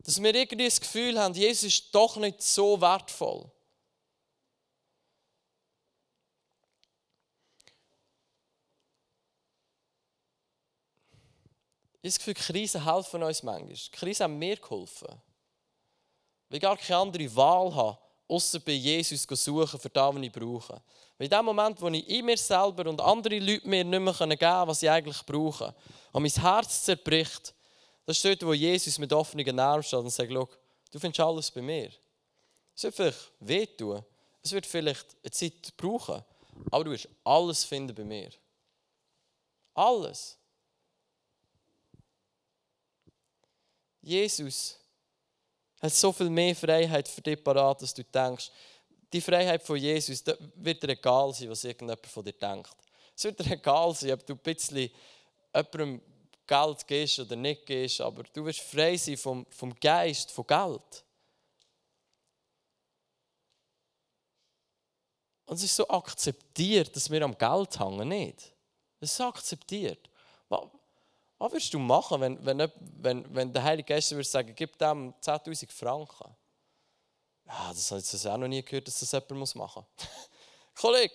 Dass 0.03 0.21
wir 0.21 0.35
irgendwie 0.35 0.65
das 0.65 0.79
Gefühl 0.79 1.19
haben, 1.19 1.33
Jesus 1.33 1.63
ist 1.63 1.95
doch 1.95 2.17
nicht 2.17 2.39
so 2.39 2.79
wertvoll. 2.79 3.49
Ich 11.93 11.97
habe 11.97 12.03
das 12.03 12.19
Gefühl, 12.19 12.33
Krisen 12.35 12.85
helfen 12.85 13.23
uns 13.23 13.41
manchmal. 13.41 13.75
Krisen 13.91 14.25
haben 14.25 14.37
mir 14.37 14.57
geholfen. 14.57 15.07
Weil 16.49 16.57
ich 16.57 16.61
gar 16.61 16.77
keine 16.77 16.99
andere 16.99 17.35
Wahl 17.35 17.73
habe, 17.73 18.04
außer 18.27 18.59
bei 18.59 18.73
Jesus 18.73 19.23
suchen, 19.23 19.79
für 19.79 19.89
das, 19.89 20.15
was 20.15 20.21
ich 20.21 20.31
brauche. 20.31 20.81
Weil 21.17 21.25
in 21.25 21.29
dem 21.29 21.45
Moment, 21.45 21.81
wo 21.81 21.87
ich 21.89 22.07
in 22.09 22.25
mir 22.25 22.37
selber 22.37 22.89
und 22.89 22.99
andere 22.99 23.39
Leute 23.39 23.67
mir 23.67 23.83
nicht 23.83 23.99
mehr 23.99 24.13
geben 24.13 24.37
können, 24.37 24.67
was 24.67 24.83
ich 24.83 24.89
eigentlich 24.89 25.25
brauche, 25.25 25.73
und 26.11 26.23
mein 26.23 26.31
Herz 26.31 26.83
zerbricht, 26.83 27.53
das 28.05 28.17
ist 28.17 28.25
dort, 28.25 28.45
wo 28.45 28.53
Jesus 28.53 28.97
mit 28.99 29.11
offenen 29.13 29.55
Nerven 29.55 29.83
steht 29.83 29.99
und 29.99 30.09
sagt, 30.09 30.29
du 30.29 30.99
findest 30.99 31.19
alles 31.19 31.51
bei 31.51 31.61
mir. 31.61 31.91
Es 32.75 32.83
wird 32.83 32.95
vielleicht 32.95 33.31
wehtun, 33.39 34.03
es 34.43 34.51
wird 34.51 34.65
vielleicht 34.65 35.15
eine 35.23 35.31
Zeit 35.31 35.75
brauchen, 35.77 36.23
aber 36.71 36.83
du 36.83 36.91
wirst 36.91 37.07
alles 37.23 37.63
finden 37.63 37.95
bei 37.95 38.03
mir. 38.03 38.29
Alles. 39.73 40.37
Jesus 44.01 44.77
hat 45.81 45.93
so 45.93 46.11
viel 46.11 46.29
mehr 46.29 46.55
Freiheit 46.55 47.07
für 47.07 47.21
dich 47.21 47.43
parat, 47.43 47.81
als 47.81 47.93
du 47.93 48.03
denkst. 48.03 48.51
Die 49.11 49.21
Freiheit 49.21 49.63
von 49.63 49.77
Jesus 49.77 50.23
wird 50.55 50.83
dir 50.83 50.89
egal 50.89 51.33
sein, 51.33 51.49
was 51.49 51.63
irgendjemand 51.63 52.05
von 52.07 52.23
dir 52.23 52.33
denkt. 52.33 52.75
Es 53.15 53.23
wird 53.23 53.39
dir 53.39 53.51
egal 53.51 53.93
sein, 53.93 54.11
ob 54.11 54.25
du 54.25 54.33
ein 54.33 54.39
bisschen 54.39 54.89
jemandem 55.53 56.01
Geld 56.47 56.87
gibst 56.87 57.19
oder 57.19 57.35
nicht 57.35 57.65
gibst, 57.65 58.01
aber 58.01 58.23
du 58.23 58.45
wirst 58.45 58.59
frei 58.59 58.97
sein 58.97 59.17
vom, 59.17 59.45
vom 59.49 59.73
Geist, 59.79 60.31
von 60.31 60.45
Geld. 60.45 61.03
Und 65.45 65.57
es 65.57 65.63
ist 65.63 65.75
so 65.75 65.87
akzeptiert, 65.87 66.95
dass 66.95 67.09
wir 67.09 67.21
am 67.21 67.37
Geld 67.37 67.79
hängen, 67.79 68.07
nicht? 68.07 68.53
Es 68.99 69.11
ist 69.11 69.17
so 69.17 69.25
akzeptiert. 69.25 70.09
Was 71.37 71.51
würdest 71.51 71.73
du 71.73 71.79
machen, 71.79 72.21
wenn, 72.21 72.45
wenn, 72.45 72.71
wenn, 73.01 73.35
wenn 73.35 73.53
der 73.53 73.63
Heilige 73.63 73.93
Geist 73.93 74.11
würde 74.11 74.23
sagen, 74.23 74.53
gib 74.55 74.77
dem 74.77 75.13
10.000 75.21 75.69
Franken? 75.71 76.35
Ja, 77.45 77.69
das 77.69 77.91
habe 77.91 78.01
ich 78.01 78.27
auch 78.27 78.37
noch 78.37 78.47
nie 78.47 78.63
gehört, 78.63 78.87
dass 78.87 78.99
das 78.99 79.11
jemand 79.11 79.55
machen 79.55 79.85
muss. 79.97 80.07
Kollege, 80.81 81.13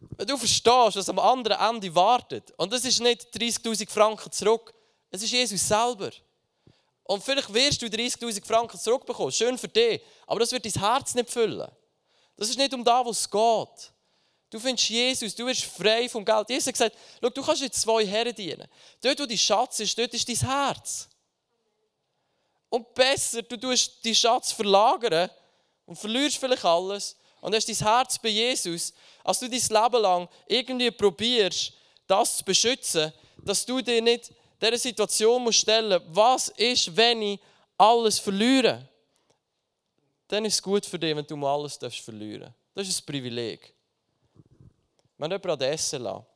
wenn 0.00 0.26
du 0.26 0.36
verstehst, 0.36 0.96
dass 0.96 1.08
am 1.08 1.18
anderen 1.18 1.58
Ende 1.58 1.94
wartet, 1.94 2.52
und 2.56 2.72
das 2.72 2.84
ist 2.84 3.00
nicht 3.00 3.28
30.000 3.34 3.90
Franken 3.90 4.30
zurück, 4.30 4.72
es 5.10 5.22
ist 5.22 5.32
Jesus 5.32 5.66
selber. 5.66 6.10
Und 7.04 7.22
vielleicht 7.22 7.52
wirst 7.52 7.82
du 7.82 7.86
30.000 7.86 8.44
Franken 8.44 8.78
zurückbekommen, 8.78 9.32
schön 9.32 9.58
für 9.58 9.68
dich, 9.68 10.00
aber 10.26 10.40
das 10.40 10.52
wird 10.52 10.64
dein 10.64 10.82
Herz 10.82 11.14
nicht 11.14 11.30
füllen. 11.30 11.70
Das 12.36 12.48
ist 12.48 12.58
nicht 12.58 12.74
um 12.74 12.84
da, 12.84 13.04
wo 13.04 13.10
es 13.10 13.30
geht. 13.30 13.92
Du 14.50 14.60
findest 14.60 14.88
Jesus, 14.88 15.34
du 15.34 15.46
wirst 15.46 15.64
frei 15.64 16.08
vom 16.08 16.24
Geld. 16.24 16.48
Jesus 16.48 16.68
hat 16.68 16.74
gesagt, 16.74 16.96
Schau, 17.20 17.30
du 17.30 17.42
kannst 17.42 17.62
jetzt 17.62 17.80
zwei 17.80 18.06
Herren 18.06 18.34
dienen. 18.34 18.66
Dort, 19.00 19.18
wo 19.18 19.26
dein 19.26 19.38
Schatz 19.38 19.80
ist, 19.80 19.98
dort 19.98 20.14
ist 20.14 20.28
dein 20.28 20.48
Herz. 20.48 21.08
Und 22.68 22.94
besser, 22.94 23.42
du 23.42 23.56
tust 23.56 24.04
deinen 24.04 24.14
Schatz 24.14 24.52
verlagern 24.52 25.30
und 25.84 25.96
verlierst 25.96 26.38
vielleicht 26.38 26.64
alles 26.64 27.16
und 27.40 27.54
hast 27.54 27.68
dein 27.68 27.76
Herz 27.76 28.18
bei 28.18 28.28
Jesus, 28.28 28.92
als 29.24 29.40
du 29.40 29.48
dein 29.48 29.60
Leben 29.60 30.02
lang 30.02 30.28
irgendwie 30.46 30.90
probierst, 30.90 31.72
das 32.06 32.38
zu 32.38 32.44
beschützen, 32.44 33.12
dass 33.38 33.64
du 33.66 33.80
dir 33.80 34.00
nicht 34.00 34.32
dieser 34.60 34.78
Situation 34.78 35.42
musst 35.42 35.60
stellen 35.60 36.00
was 36.08 36.48
ist, 36.48 36.96
wenn 36.96 37.22
ich 37.22 37.40
alles 37.76 38.18
verliere? 38.18 38.88
Dann 40.28 40.44
ist 40.44 40.54
es 40.54 40.62
gut 40.62 40.86
für 40.86 40.98
dich, 40.98 41.14
wenn 41.14 41.26
du 41.26 41.36
mal 41.36 41.54
alles 41.54 41.76
verlieren 41.76 42.42
darfst. 42.42 42.56
Das 42.74 42.88
ist 42.88 43.00
ein 43.00 43.06
Privileg. 43.06 43.75
Wir 45.16 45.24
haben 45.24 45.32
jemanden 45.32 45.62
essen 45.64 46.02
lassen. 46.02 46.26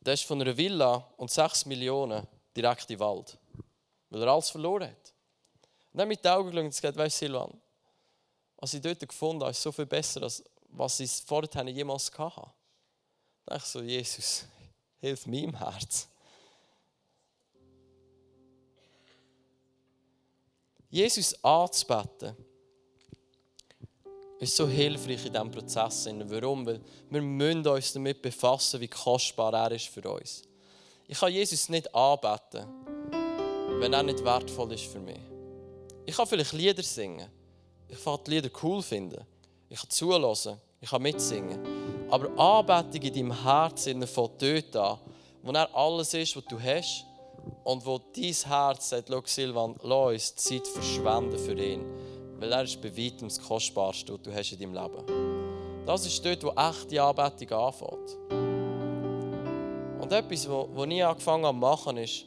Der 0.00 0.14
ist 0.14 0.24
von 0.24 0.40
einer 0.40 0.56
Villa 0.56 0.94
und 1.16 1.30
6 1.30 1.66
Millionen 1.66 2.26
direkt 2.56 2.88
den 2.88 2.98
Wald. 2.98 3.38
Weil 4.10 4.22
er 4.22 4.28
alles 4.28 4.50
verloren 4.50 4.90
hat. 4.90 5.14
Und 5.92 5.98
dann 5.98 6.08
mit 6.08 6.24
den 6.24 6.30
Augen 6.30 6.50
geschaut 6.50 6.64
und 6.64 6.70
gesagt, 6.70 6.96
weißt 6.96 7.18
Silvan, 7.18 7.60
was 8.56 8.74
ich 8.74 8.80
dort 8.80 9.00
gefunden 9.00 9.42
habe, 9.42 9.50
ist 9.50 9.62
so 9.62 9.72
viel 9.72 9.86
besser, 9.86 10.22
als 10.22 10.42
was 10.68 11.00
ich 11.00 11.10
vorher 11.10 11.68
jemals 11.68 12.10
hatte. 12.16 12.50
Da 13.44 13.54
dachte 13.54 13.64
ich 13.66 13.72
so, 13.72 13.82
Jesus, 13.82 14.44
hilf 15.00 15.26
meinem 15.26 15.56
Herz. 15.56 16.08
Jesus 20.88 21.42
anzubeten, 21.42 22.36
ist 24.42 24.56
so 24.56 24.66
hilfreich 24.66 25.24
in 25.24 25.32
diesem 25.32 25.50
Prozess. 25.52 26.08
Warum? 26.24 26.66
Weil 26.66 26.80
wir 27.10 27.22
müssen 27.22 27.66
uns 27.66 27.92
damit 27.92 28.20
befassen, 28.20 28.80
wie 28.80 28.88
kostbar 28.88 29.54
er 29.54 29.70
ist 29.70 29.86
für 29.86 30.02
uns. 30.10 30.42
Ich 31.06 31.18
kann 31.18 31.32
Jesus 31.32 31.68
nicht 31.68 31.94
anbeten, 31.94 32.66
wenn 33.78 33.92
er 33.92 34.02
nicht 34.02 34.24
wertvoll 34.24 34.72
ist 34.72 34.86
für 34.86 34.98
mich. 34.98 35.20
Ich 36.04 36.16
kann 36.16 36.26
vielleicht 36.26 36.52
Lieder 36.52 36.82
singen. 36.82 37.28
Ich 37.88 38.02
kann 38.02 38.18
die 38.26 38.30
Lieder 38.32 38.50
cool 38.62 38.82
finden. 38.82 39.24
Ich 39.68 39.78
kann 39.78 39.90
zulassen. 39.90 40.60
Ich 40.80 40.90
kann 40.90 41.02
mitsingen. 41.02 41.60
Aber 42.10 42.28
Anbetung 42.36 43.00
in 43.00 43.14
deinem 43.14 43.44
Herzen 43.44 44.04
fängt 44.06 44.42
dort 44.42 44.76
an, 44.76 44.98
wo 45.42 45.52
er 45.52 45.72
alles 45.72 46.14
ist, 46.14 46.36
was 46.36 46.44
du 46.46 46.60
hast 46.60 47.04
und 47.62 47.86
wo 47.86 48.00
dein 48.12 48.32
Herz 48.32 48.88
sagt, 48.88 49.08
schau 49.08 49.22
Silvan, 49.24 49.76
lass 49.82 50.12
uns 50.12 50.34
Zeit 50.34 50.66
verschwenden 50.66 51.38
für 51.38 51.54
ihn. 51.54 51.84
Weil 52.42 52.50
er 52.50 52.64
ist 52.64 52.82
bei 52.82 52.90
weitem 52.90 53.28
das 53.28 53.40
Kostbarste, 53.40 54.14
was 54.14 54.22
du 54.22 54.34
hast 54.34 54.50
in 54.50 54.58
deinem 54.58 54.74
Leben. 54.74 55.86
Das 55.86 56.04
ist 56.04 56.26
dort, 56.26 56.42
wo 56.42 56.50
echte 56.50 57.00
Anbetung 57.00 57.56
anfängt. 57.56 58.18
Und 60.00 60.10
etwas, 60.10 60.48
was 60.48 60.88
ich 60.88 61.04
angefangen 61.04 61.46
habe 61.46 61.56
zu 61.56 61.60
machen, 61.60 61.96
ist, 61.98 62.24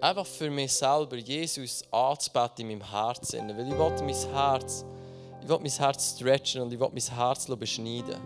einfach 0.00 0.26
für 0.26 0.50
mich 0.50 0.72
selber 0.72 1.14
Jesus 1.18 1.84
anzubeten 1.92 2.68
in 2.68 2.78
meinem 2.78 2.90
Herzen. 2.90 3.48
Weil 3.56 3.68
ich 3.68 3.78
will 3.78 4.04
mein 4.04 4.34
Herz, 4.34 4.84
ich 5.40 5.48
will 5.48 5.58
mein 5.60 5.70
Herz 5.70 6.16
stretchen 6.16 6.62
und 6.62 6.72
ich 6.72 6.80
will 6.80 6.90
mein 6.92 7.16
Herz 7.16 7.46
beschneiden. 7.46 8.20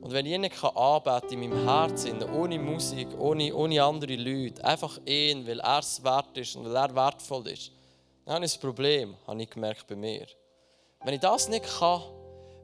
Und 0.00 0.12
wenn 0.12 0.26
ich 0.26 0.32
ihn 0.32 0.44
anbeten 0.44 1.42
in 1.42 1.50
meinem 1.50 1.68
Herzen, 1.68 2.22
ohne 2.22 2.56
Musik, 2.56 3.08
ohne, 3.18 3.52
ohne 3.52 3.82
andere 3.82 4.14
Leute, 4.14 4.64
einfach 4.64 4.96
ihn, 5.06 5.44
weil 5.44 5.58
er 5.58 5.80
es 5.80 6.04
wert 6.04 6.38
ist 6.38 6.54
und 6.54 6.66
weil 6.66 6.76
er 6.76 6.94
wertvoll 6.94 7.48
ist, 7.48 7.72
dann 8.24 8.34
habe 8.36 8.44
ich 8.44 8.56
ein 8.56 8.60
Problem, 8.60 9.16
habe 9.26 9.42
ich 9.42 9.50
gemerkt 9.50 9.86
bei 9.86 9.96
mir. 9.96 10.26
Wenn 11.04 11.14
ich 11.14 11.20
das 11.20 11.48
nicht 11.48 11.64
kann, 11.78 12.02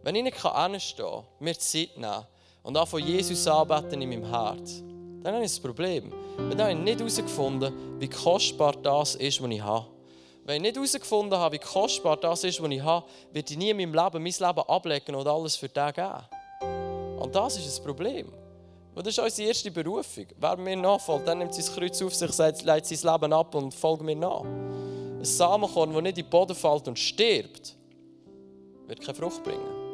wenn 0.03 0.15
ich 0.15 0.23
nicht 0.23 0.43
hinstehen 0.43 1.07
kann, 1.07 1.25
mir 1.41 1.59
Zeit 1.59 1.97
nehmen 1.97 2.27
und 2.63 2.77
auch 2.77 2.87
von 2.87 3.03
Jesus 3.03 3.47
anbeten 3.47 4.01
in 4.03 4.09
meinem 4.09 4.29
Herz, 4.29 4.83
dann 5.23 5.35
habe 5.35 5.45
ich 5.45 5.57
ein 5.57 5.63
Problem. 5.63 6.13
Dann 6.37 6.61
habe 6.61 6.73
ich 6.73 6.79
nicht 6.79 7.01
herausgefunden, 7.01 8.01
wie 8.01 8.09
kostbar 8.09 8.75
das 8.75 9.17
ist, 9.17 9.43
was 9.43 9.51
ich 9.51 9.61
habe. 9.61 9.87
Wenn 10.45 10.57
ich 10.57 10.63
nicht 10.63 10.77
herausgefunden 10.77 11.37
habe, 11.37 11.57
wie 11.57 11.59
kostbar 11.59 12.17
das 12.19 12.45
ist, 12.45 12.63
was 12.63 12.71
ich 12.71 12.81
habe, 12.81 13.05
werde 13.33 13.53
ich 13.53 13.59
nie 13.59 13.71
in 13.71 13.77
meinem 13.77 13.95
Leben 13.95 14.23
mein 14.23 14.33
Leben 14.33 14.69
ablegen 14.69 15.15
und 15.17 15.27
alles 15.27 15.57
für 15.57 15.69
den 15.69 15.93
geben. 15.93 17.19
Und 17.19 17.35
das 17.35 17.57
ist 17.57 17.67
das 17.67 17.83
Problem. 17.83 18.33
Das 18.95 19.09
ist 19.09 19.19
unsere 19.19 19.49
erste 19.49 19.71
Berufung. 19.71 20.27
Wer 20.39 20.57
mir 20.57 20.77
nachfolgt, 20.77 21.27
dann 21.27 21.39
nimmt 21.39 21.53
sein 21.53 21.75
Kreuz 21.75 22.01
auf 22.01 22.15
sich, 22.15 22.39
legt 22.39 22.87
sein 22.87 23.13
Leben 23.13 23.33
ab 23.33 23.55
und 23.55 23.75
folgt 23.75 24.03
mir 24.03 24.15
nach. 24.15 24.45
Ein 25.19 25.25
Samenkorn, 25.25 25.93
das 25.93 26.03
nicht 26.03 26.19
in 26.19 26.25
den 26.25 26.31
Boden 26.31 26.55
fällt 26.55 26.89
und 26.89 26.99
stirbt, 26.99 27.77
wird 28.87 29.01
keine 29.01 29.15
Frucht 29.15 29.43
bringen. 29.43 29.85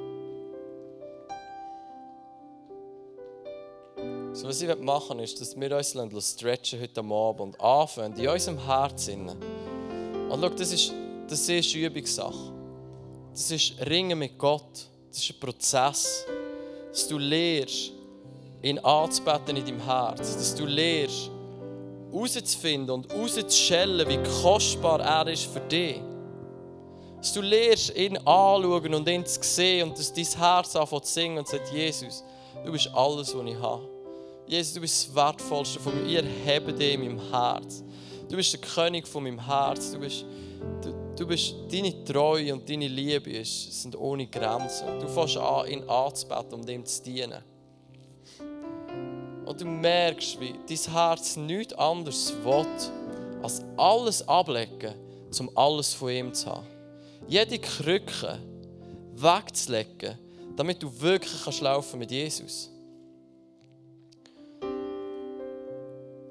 So, 4.35 4.49
was 4.49 4.63
ich 4.63 4.79
machen 4.79 5.19
will, 5.19 5.25
ist, 5.25 5.41
dass 5.41 5.59
wir 5.59 5.77
uns 5.77 6.33
stretchen 6.33 6.81
heute 6.81 7.01
Abend 7.01 7.41
und 7.41 7.61
anfangen 7.61 8.19
in 8.19 8.29
unserem 8.29 8.65
Herzen. 8.65 9.29
Und 9.29 10.41
schau, 10.41 10.49
das 10.49 10.73
ist, 10.73 10.93
das 11.29 11.49
ist 11.49 11.75
eine 11.75 11.87
Übungssache. 11.87 12.53
Das 13.33 13.51
ist 13.51 13.75
Ringen 13.87 14.19
mit 14.19 14.39
Gott. 14.39 14.89
Das 15.11 15.19
ist 15.19 15.31
ein 15.31 15.41
Prozess 15.41 16.27
dass 16.93 17.09
du 17.09 17.19
lernst, 17.19 17.93
ihn 18.61 18.79
anzubeten 18.79 19.57
in 19.57 19.65
deinem 19.65 19.85
Herz, 19.85 20.37
dass 20.37 20.55
du 20.55 20.67
lernst, 20.67 21.31
herauszufinden 22.13 22.91
und 22.91 23.13
herauszuschellen, 23.13 24.09
wie 24.09 24.19
kostbar 24.43 25.01
er 25.01 25.27
ist 25.29 25.47
für 25.47 25.61
dich. 25.61 26.01
Dass 27.17 27.33
du 27.33 27.41
lernst, 27.41 27.97
ihn 27.97 28.17
anzuschauen 28.19 28.95
und 28.95 29.09
ihn 29.09 29.25
zu 29.25 29.43
sehen 29.43 29.89
und 29.89 29.99
dass 29.99 30.13
dein 30.13 30.25
Herz 30.25 30.77
anfängt 30.77 31.07
zu 31.07 31.13
singen 31.13 31.39
und 31.39 31.49
sagt, 31.49 31.73
Jesus, 31.73 32.25
du 32.65 32.73
bist 32.73 32.91
alles, 32.95 33.35
was 33.37 33.47
ich 33.47 33.61
habe. 33.61 33.89
Jesus, 34.47 34.75
du 34.75 34.81
bist 34.81 35.09
das 35.09 35.15
Wertvollste 35.15 35.81
von 35.81 36.03
mir. 36.03 36.23
Ich 36.23 36.47
erhebe 36.47 36.73
dich 36.73 36.95
in 36.95 37.01
meinem 37.01 37.31
Herz. 37.31 37.85
Du 38.29 38.37
bist 38.37 38.53
der 38.53 38.61
König 38.61 39.07
von 39.07 39.23
meinem 39.23 39.45
Herz. 39.45 39.93
Du 39.93 40.01
bist, 40.01 40.25
du, 40.83 40.93
Du 41.17 41.27
bist, 41.27 41.55
deine 41.71 42.03
Treue 42.05 42.55
und 42.55 42.69
deine 42.69 42.89
Liebe 42.89 43.45
sind 43.45 43.95
ohne 43.97 44.27
Grenzen. 44.27 44.99
Du 44.99 45.07
fängst 45.07 45.37
an, 45.37 45.69
ihn 45.69 45.89
anzubeten, 45.89 46.55
um 46.55 46.69
ihm 46.69 46.87
zu 46.87 47.03
dienen. 47.03 47.43
Und 49.45 49.61
du 49.61 49.65
merkst, 49.65 50.41
wie 50.41 50.55
dein 50.69 50.93
Herz 50.93 51.37
nichts 51.37 51.75
anderes 51.75 52.33
will, 52.45 52.67
als 53.43 53.63
alles 53.77 54.27
ablegen, 54.29 54.95
um 55.39 55.51
alles 55.57 55.95
von 55.95 56.11
ihm 56.11 56.33
zu 56.33 56.51
haben. 56.51 56.67
Jede 57.27 57.59
Krücke 57.59 58.39
wegzulegen, 59.15 60.19
damit 60.57 60.83
du 60.83 61.01
wirklich 61.01 61.43
kannst 61.43 61.61
laufen 61.61 61.99
mit 61.99 62.11
Jesus. 62.11 62.71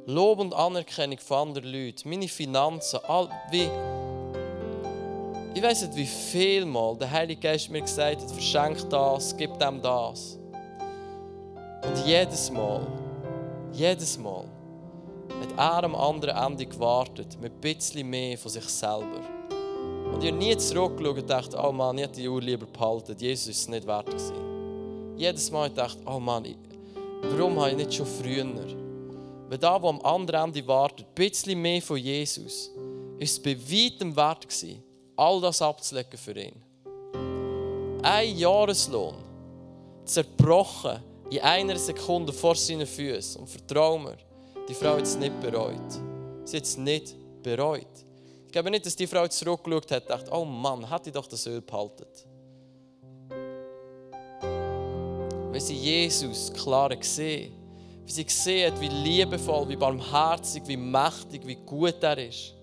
Lob 0.05 0.39
und 0.39 0.53
Anerkennung 0.53 1.19
von 1.19 1.49
anderen 1.49 1.71
Leuten, 1.71 2.09
meine 2.09 2.27
Finanzen, 2.27 2.99
all, 3.07 3.29
wie 3.51 3.69
ich 5.53 5.61
weiß 5.61 5.81
nicht, 5.81 5.95
wie 5.97 6.05
viel 6.05 6.65
Mal 6.65 6.95
der 6.97 7.11
Heilige 7.11 7.41
Geist 7.41 7.69
mir 7.69 7.81
gesagt 7.81 8.21
hat, 8.21 8.31
verschenk 8.31 8.89
das, 8.89 9.35
gib 9.35 9.59
dem 9.59 9.81
das. 9.81 10.39
Und 11.83 12.05
jedes 12.05 12.49
Mal, 12.49 12.87
jedes 13.73 14.17
Mal 14.17 14.45
hat 15.39 15.57
er 15.57 15.83
am 15.85 15.95
anderen 15.95 16.37
Ende 16.37 16.65
gewartet, 16.65 17.37
mit 17.41 17.53
ein 17.53 17.61
bisschen 17.61 18.09
mehr 18.09 18.37
von 18.37 18.51
sich 18.51 18.65
selber. 18.65 19.21
Und 20.13 20.23
habe 20.23 20.31
nie 20.31 20.55
zurückgeschaut 20.57 21.15
und 21.15 21.15
gedacht, 21.15 21.55
oh 21.55 21.71
Mann, 21.71 21.97
ich 21.97 22.03
hätte 22.03 22.21
die 22.21 22.27
Uhr 22.27 22.41
lieber 22.41 22.65
behalten, 22.65 23.15
Jesus 23.17 23.47
ist 23.47 23.61
es 23.61 23.67
nicht 23.69 23.87
wert 23.87 24.07
gewesen. 24.07 25.15
Jedes 25.17 25.49
Mal 25.51 25.71
ich, 25.73 25.97
oh 26.05 26.19
Mann, 26.19 26.45
warum 27.23 27.59
habe 27.59 27.71
ich 27.71 27.77
nicht 27.77 27.93
schon 27.93 28.05
früher? 28.05 28.45
Weil 29.49 29.57
da, 29.57 29.81
wo 29.81 29.89
am 29.89 30.01
anderen 30.01 30.45
Ende 30.45 30.67
wartet, 30.67 31.07
ein 31.07 31.13
bisschen 31.15 31.61
mehr 31.61 31.81
von 31.81 31.97
Jesus, 31.97 32.71
ist 33.19 33.31
es 33.31 33.41
bei 33.41 33.57
weitem 33.57 34.15
wert 34.15 34.47
gewesen 34.47 34.83
all 35.15 35.39
das 35.39 35.61
abzulegen 35.61 36.17
für 36.17 36.37
ihn. 36.39 36.55
Ein 38.01 38.35
Jahreslohn, 38.35 39.15
zerbrochen 40.03 41.10
in 41.31 41.39
einer 41.39 41.77
Sekunde 41.77 42.33
vor 42.33 42.55
seinen 42.55 42.85
Füßen. 42.85 43.41
Und 43.41 43.47
vertrau 43.47 43.97
mir, 43.97 44.17
die 44.67 44.73
Frau 44.73 44.95
hat 44.95 45.03
es 45.03 45.17
nicht 45.17 45.39
bereut. 45.39 45.91
Sie 46.45 46.57
hat 46.57 46.63
es 46.63 46.77
nicht 46.77 47.15
bereut. 47.41 47.87
Ich 48.45 48.51
glaube 48.51 48.69
nicht, 48.69 48.85
dass 48.85 48.95
die 48.95 49.07
Frau 49.07 49.27
zurückgeschaut 49.27 49.91
hat 49.91 50.03
und 50.03 50.09
dachte, 50.09 50.31
oh 50.31 50.45
Mann, 50.45 50.89
hätte 50.89 51.09
ich 51.09 51.13
doch 51.13 51.27
das 51.27 51.47
Öl 51.47 51.61
behalten. 51.61 52.05
Weil 55.51 55.61
sie 55.61 55.75
Jesus 55.75 56.51
klar 56.53 56.95
gesehen 56.95 57.61
wie 58.05 58.11
sie 58.11 58.25
gesehen 58.25 58.71
hat, 58.71 58.81
wie 58.81 58.87
liebevoll, 58.87 59.69
wie 59.69 59.75
barmherzig, 59.75 60.63
wie 60.65 60.77
mächtig, 60.77 61.45
wie 61.45 61.55
gut 61.55 62.01
er 62.01 62.17
ist. 62.17 62.53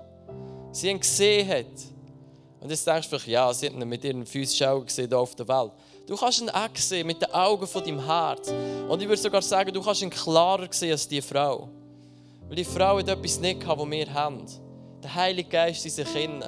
Sie 0.73 0.91
haben 0.91 1.01
gesehen 1.01 1.49
hat, 1.49 1.67
und 2.61 2.71
jetzt 2.71 2.87
denkst 2.87 3.09
du 3.09 3.11
vielleicht, 3.11 3.29
ja, 3.29 3.53
sie 3.55 3.67
haben 3.67 3.81
ihn 3.81 3.89
mit 3.89 4.05
ihren 4.05 4.27
physischen 4.27 4.67
Augen 4.67 4.87
gesehen 4.87 5.13
auf 5.15 5.35
der 5.35 5.49
Welt. 5.49 5.73
Du 6.09 6.17
kannst 6.17 6.41
ihn 6.41 6.49
auch 6.49 6.75
sehen 6.75 7.07
mit 7.07 7.21
den 7.21 7.31
Augen 7.35 7.67
von 7.67 7.85
deinem 7.85 8.03
Herz. 8.03 8.51
Und 8.89 9.03
ich 9.03 9.07
würde 9.07 9.21
sogar 9.21 9.43
sagen, 9.43 9.75
du 9.75 9.83
kannst 9.83 10.01
ihn 10.01 10.09
klarer 10.09 10.67
sehen 10.71 10.93
als 10.93 11.07
die 11.07 11.21
Frau. 11.21 11.69
Weil 12.49 12.57
die 12.57 12.65
Frau 12.65 12.99
hat 12.99 13.09
etwas 13.09 13.39
nicht 13.39 13.61
gehabt, 13.61 13.79
was 13.79 13.91
wir 13.91 14.15
haben. 14.15 14.47
Der 15.03 15.15
Heilige 15.15 15.51
Geist 15.51 15.85
in 15.85 15.91
sich 15.91 16.15
innen, 16.17 16.43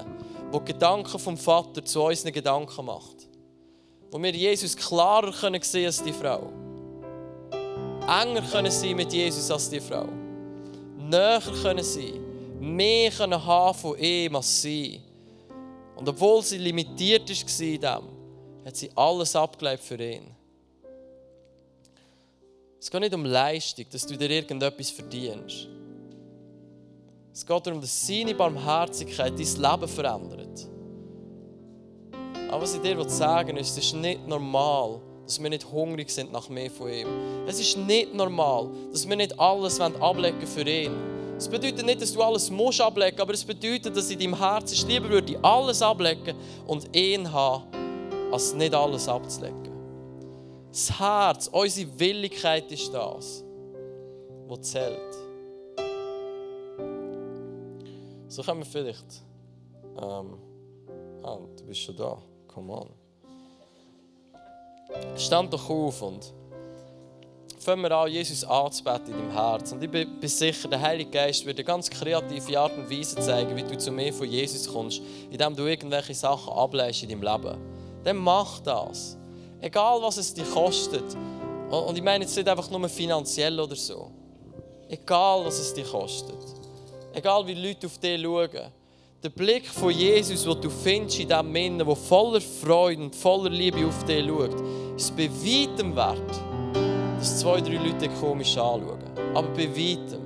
der 0.51 0.61
Gedanken 0.61 1.19
vom 1.19 1.37
Vater 1.37 1.85
zu 1.85 2.03
unseren 2.03 2.33
Gedanken 2.33 2.87
macht. 2.87 3.29
Wo 4.11 4.21
wir 4.21 4.31
Jesus 4.31 4.75
klarer 4.75 5.31
können 5.31 5.61
sehen 5.61 5.87
als 5.87 6.03
die 6.03 6.15
Frau. 6.15 6.51
Enger 8.09 8.43
können 8.51 8.73
sein 8.73 8.97
mit 8.97 9.13
Jesus 9.13 9.51
als 9.51 9.69
die 9.69 9.81
Frau. 9.81 10.07
Näher 10.97 11.43
können 11.63 11.85
sein. 11.85 12.19
Mehr 12.61 13.11
können 13.11 13.45
haben 13.45 13.79
von 13.79 13.99
ihm 13.99 14.37
als 14.37 14.63
sie. 14.63 15.03
Und 15.97 16.09
obwohl 16.09 16.43
sie 16.43 16.57
limitiert 16.57 17.29
war 17.29 17.67
in 17.67 17.81
dem, 17.81 18.20
hat 18.65 18.77
sie 18.77 18.91
alles 18.95 19.35
abgelegt 19.37 19.83
für 19.83 20.03
ihn. 20.03 20.35
Es 22.81 22.91
geht 22.91 23.01
nicht 23.01 23.15
um 23.15 23.25
Leistung, 23.25 23.85
dass 23.93 24.07
du 24.07 24.17
dir 24.17 24.31
irgendetwas 24.31 24.91
verdienst. 24.91 25.69
Es 27.33 27.47
geht 27.47 27.67
darum, 27.67 27.81
dass 27.81 28.07
seine 28.07 28.35
Barmherzigkeit 28.35 29.33
dein 29.33 29.39
Leben 29.39 29.89
verändert. 29.89 30.67
Aber 32.51 32.63
was 32.63 32.75
ich 32.75 32.81
dir 32.81 33.09
sagen 33.09 33.55
will, 33.55 33.61
ist, 33.61 33.79
es 33.79 33.85
ist 33.85 33.95
nicht 33.95 34.27
normal, 34.27 35.01
dass 35.25 35.41
wir 35.41 35.49
nicht 35.49 35.71
hungrig 35.71 36.11
sind 36.11 36.33
nach 36.33 36.49
mehr 36.49 36.71
von 36.71 36.91
ihm. 36.91 37.07
Es 37.47 37.61
ist 37.61 37.77
nicht 37.77 38.13
normal, 38.13 38.69
dass 38.91 39.09
wir 39.09 39.15
nicht 39.15 39.39
alles 39.39 39.79
ablegen 39.81 40.47
für 40.47 40.69
ihn. 40.69 40.93
Es 41.37 41.49
bedeutet 41.49 41.87
nicht, 41.87 42.03
dass 42.03 42.13
du 42.13 42.21
alles 42.23 42.51
musst 42.51 42.81
ablegen, 42.81 43.21
aber 43.21 43.33
es 43.33 43.45
bedeutet, 43.45 43.97
dass 43.97 44.11
in 44.11 44.19
deinem 44.19 44.37
Herzen 44.37 44.89
lieber 44.89 45.09
würde 45.09 45.39
alles 45.43 45.81
ablegen 45.81 46.37
und 46.67 46.95
ihn 46.95 47.33
haben, 47.33 47.65
als 48.33 48.55
nicht 48.55 48.75
alles 48.75 49.09
abzulegen. 49.09 49.71
Das 50.71 50.99
Herz, 50.99 51.49
unsere 51.49 51.99
Willigkeit 51.99 52.71
ist 52.71 52.93
das, 52.95 53.45
was 54.47 54.61
zählt. 54.63 55.17
So 58.29 58.43
können 58.43 58.61
wir 58.61 58.67
vielleicht. 58.67 59.23
Ähm, 60.01 60.39
ah, 61.25 61.39
du 61.57 61.65
bist 61.65 61.81
schon 61.81 61.97
da. 61.97 62.17
Come 62.47 62.73
on. 62.73 62.89
Stand 65.17 65.53
doch 65.53 65.69
auf 65.69 66.03
und 66.03 66.33
fangen 67.59 67.83
wir 67.83 67.91
an, 67.93 68.11
Jesus 68.11 68.45
anzubeten 68.45 69.13
in 69.13 69.19
deinem 69.19 69.33
Herz. 69.33 69.73
Und 69.73 69.83
ich 69.83 69.91
bin, 69.91 70.09
sicher, 70.23 70.69
der 70.69 70.81
Heilige 70.81 71.11
Geist 71.11 71.45
wird 71.45 71.59
eine 71.59 71.65
ganz 71.65 71.91
kreative 71.91 72.59
Art 72.59 72.77
und 72.77 72.91
Weise 72.91 73.17
zeigen, 73.17 73.55
wie 73.57 73.63
du 73.63 73.77
zu 73.77 73.91
mir 73.91 74.13
von 74.13 74.29
Jesus 74.29 74.73
kommst, 74.73 75.03
indem 75.31 75.55
du 75.55 75.67
irgendwelche 75.67 76.15
Sachen 76.15 76.53
ableist 76.53 77.03
in 77.03 77.09
deinem 77.09 77.23
Leben. 77.23 77.80
Dann 78.05 78.17
mach 78.17 78.61
das. 78.61 79.17
Egal, 79.61 80.01
was 80.01 80.17
es 80.17 80.33
dir 80.33 80.45
kostet. 80.45 81.05
Und 81.71 81.97
ich 81.97 82.03
meine 82.03 82.25
jetzt 82.25 82.37
nicht 82.37 82.49
einfach 82.49 82.71
nur 82.71 82.89
finanziell 82.89 83.59
oder 83.61 83.77
so. 83.77 84.11
Egal, 84.89 85.45
was 85.45 85.59
es 85.59 85.75
dir 85.75 85.85
kostet. 85.85 86.39
Egal, 87.13 87.47
wie 87.47 87.55
Leute 87.55 87.87
auf 87.87 87.99
dich 87.99 88.21
schauen. 88.21 88.73
Der 89.23 89.29
Blick 89.29 89.67
von 89.67 89.91
Jesus, 89.91 90.45
den 90.45 90.61
du 90.61 90.71
findest 90.71 91.21
in 91.21 91.29
diesem 91.29 91.53
Männern, 91.53 91.87
der 91.87 91.97
voller 91.97 92.41
Freude 92.41 93.03
und 93.03 93.15
voller 93.15 93.51
Liebe 93.51 93.87
auf 93.87 94.05
dich 94.05 94.27
schaut, 94.27 94.57
ist 94.97 95.15
bei 95.15 95.29
weitem 95.31 95.95
wert 95.95 96.41
dass 97.21 97.39
zwei, 97.41 97.61
drei 97.61 97.75
Leute 97.75 98.09
dich 98.09 98.19
komisch 98.19 98.57
anschauen. 98.57 98.99
Aber 99.35 99.49
bei 99.49 99.69
weitem. 99.69 100.23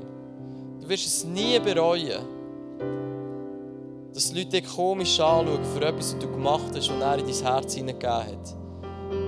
Du 0.80 0.88
wirst 0.88 1.06
es 1.06 1.24
nie 1.24 1.58
bereuen, 1.58 2.22
dass 4.14 4.32
Leute 4.32 4.60
dich 4.60 4.76
komisch 4.76 5.18
anschauen 5.18 5.58
für 5.74 5.84
etwas, 5.84 6.14
was 6.14 6.18
du 6.20 6.30
gemacht 6.30 6.70
hast, 6.74 6.88
was 6.88 7.00
er 7.00 7.18
in 7.18 7.26
dein 7.26 7.42
Herz 7.42 7.74
hineingegeben 7.74 8.12
hat. 8.12 8.56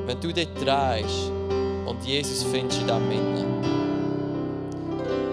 Wenn 0.07 0.21
du 0.21 0.33
dich 0.33 0.49
drehst 0.55 1.33
und 1.87 2.05
Jesus 2.05 2.45
findest 2.45 2.81
in 2.81 2.87
diesem 2.87 3.11
Innen. 3.11 3.47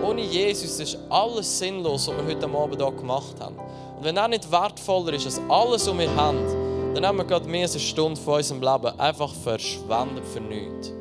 Ohne 0.03 0.21
Jesus 0.21 0.79
ist 0.79 0.97
alles 1.07 1.59
sinnlos, 1.59 2.07
was 2.07 2.17
wir 2.17 2.25
heute 2.25 2.45
Abend 2.47 2.81
hier 2.81 2.91
gemacht 2.91 3.39
haben. 3.39 3.55
Und 3.97 4.03
wenn 4.03 4.17
er 4.17 4.27
nicht 4.27 4.51
wertvoller 4.51 5.13
ist 5.13 5.25
als 5.25 5.39
alles, 5.47 5.87
was 5.87 5.97
wir 5.99 6.15
haben, 6.15 6.93
dann 6.95 7.05
haben 7.05 7.17
wir 7.19 7.25
gerade 7.25 7.47
mehr 7.47 7.63
als 7.63 7.73
eine 7.73 7.81
Stunde 7.81 8.19
von 8.19 8.35
unserem 8.35 8.61
Leben 8.61 8.99
einfach 8.99 9.33
verschwendet 9.33 10.25
für 10.25 10.41
nichts. 10.41 10.91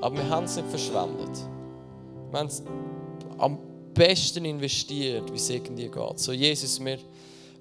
Aber 0.00 0.16
wir 0.16 0.30
haben 0.30 0.44
es 0.44 0.54
nicht 0.54 0.68
verschwendet. 0.68 1.30
Wir 2.30 2.38
haben 2.38 2.46
es 2.46 2.62
am 3.38 3.67
besten 3.98 4.44
investiert, 4.44 5.30
wie 5.32 5.36
es 5.36 5.50
irgendwie 5.50 5.88
geht. 5.88 6.18
So, 6.18 6.32
Jesus, 6.32 6.82
wir, 6.82 6.98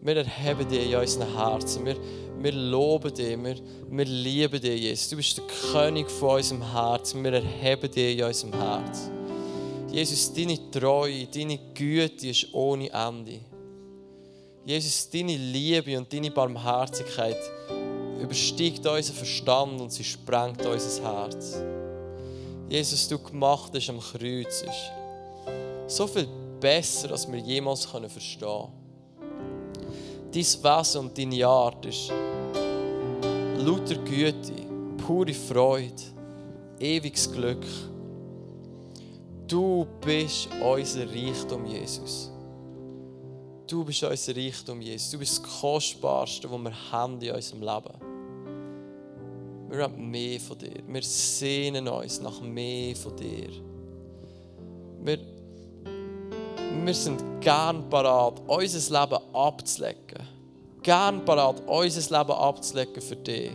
wir 0.01 0.17
erheben 0.17 0.69
dich 0.69 0.91
in 0.91 0.95
unseren 0.95 1.35
Herzen. 1.35 1.85
Wir, 1.85 1.97
wir 2.39 2.51
loben 2.51 3.13
dich, 3.13 3.37
wir, 3.43 3.55
wir 3.89 4.05
lieben 4.05 4.61
dich, 4.61 4.81
Jesus. 4.81 5.09
Du 5.09 5.15
bist 5.15 5.37
der 5.37 5.45
König 5.71 6.09
von 6.11 6.37
unserem 6.37 6.71
Herzen. 6.71 7.23
Wir 7.23 7.33
erheben 7.33 7.91
dich 7.91 8.19
in 8.19 8.23
unserem 8.23 8.53
Herz. 8.53 9.09
Jesus, 9.91 10.31
deine 10.33 10.69
Treue, 10.69 11.25
deine 11.25 11.59
Güte 11.73 12.27
ist 12.27 12.53
ohne 12.53 12.89
Ende. 12.91 13.39
Jesus, 14.65 15.09
deine 15.09 15.35
Liebe 15.35 15.97
und 15.97 16.11
deine 16.11 16.29
Barmherzigkeit 16.29 17.39
übersteigt 18.21 18.85
unseren 18.85 19.15
Verstand 19.15 19.81
und 19.81 19.91
sie 19.91 20.03
sprengt 20.03 20.63
unser 20.65 21.03
Herz. 21.03 21.61
Jesus, 22.69 23.07
du 23.07 23.17
gemacht 23.17 23.71
hast 23.73 23.89
am 23.89 23.99
Kreuz, 23.99 24.61
ist 24.61 24.96
so 25.87 26.05
viel 26.05 26.27
besser, 26.59 27.11
als 27.11 27.31
wir 27.31 27.39
jemals 27.39 27.85
verstehen 27.85 28.39
können. 28.39 28.71
Dein 30.31 30.43
Wesen 30.43 31.01
und 31.01 31.17
deine 31.17 31.47
Art 31.47 31.85
ist 31.85 32.11
lauter 33.57 33.95
Güte, 34.03 34.53
pure 34.97 35.33
Freude, 35.33 36.03
ewiges 36.79 37.31
Glück. 37.31 37.65
Du 39.47 39.87
bist 40.05 40.49
unser 40.61 41.09
Reichtum, 41.09 41.65
Jesus. 41.65 42.31
Du 43.65 43.83
bist 43.83 44.03
unser 44.03 44.35
Reichtum, 44.35 44.81
Jesus. 44.81 45.11
Du 45.11 45.19
bist 45.19 45.39
das 45.39 45.61
Kostbarste, 45.61 46.51
was 46.51 46.59
wir 46.59 46.91
haben 46.91 47.21
in 47.21 47.33
unserem 47.33 47.61
Leben. 47.61 48.07
Wir 49.69 49.83
haben 49.83 50.09
mehr 50.09 50.39
von 50.39 50.57
dir. 50.57 50.81
Wir 50.87 51.03
sehnen 51.03 51.87
uns 51.87 52.21
nach 52.21 52.41
mehr 52.41 52.95
von 52.95 53.15
dir. 53.15 53.49
Wir, 55.03 55.19
wir 56.85 56.93
sind 56.93 57.23
gern 57.41 57.89
parat, 57.89 58.41
unser 58.47 59.01
Leben 59.01 59.19
abzulegen. 59.33 60.27
Gern 60.81 61.23
parat, 61.25 61.61
unser 61.67 62.17
Leben 62.17 62.31
abzulegen 62.31 63.01
für 63.01 63.15
dich. 63.15 63.51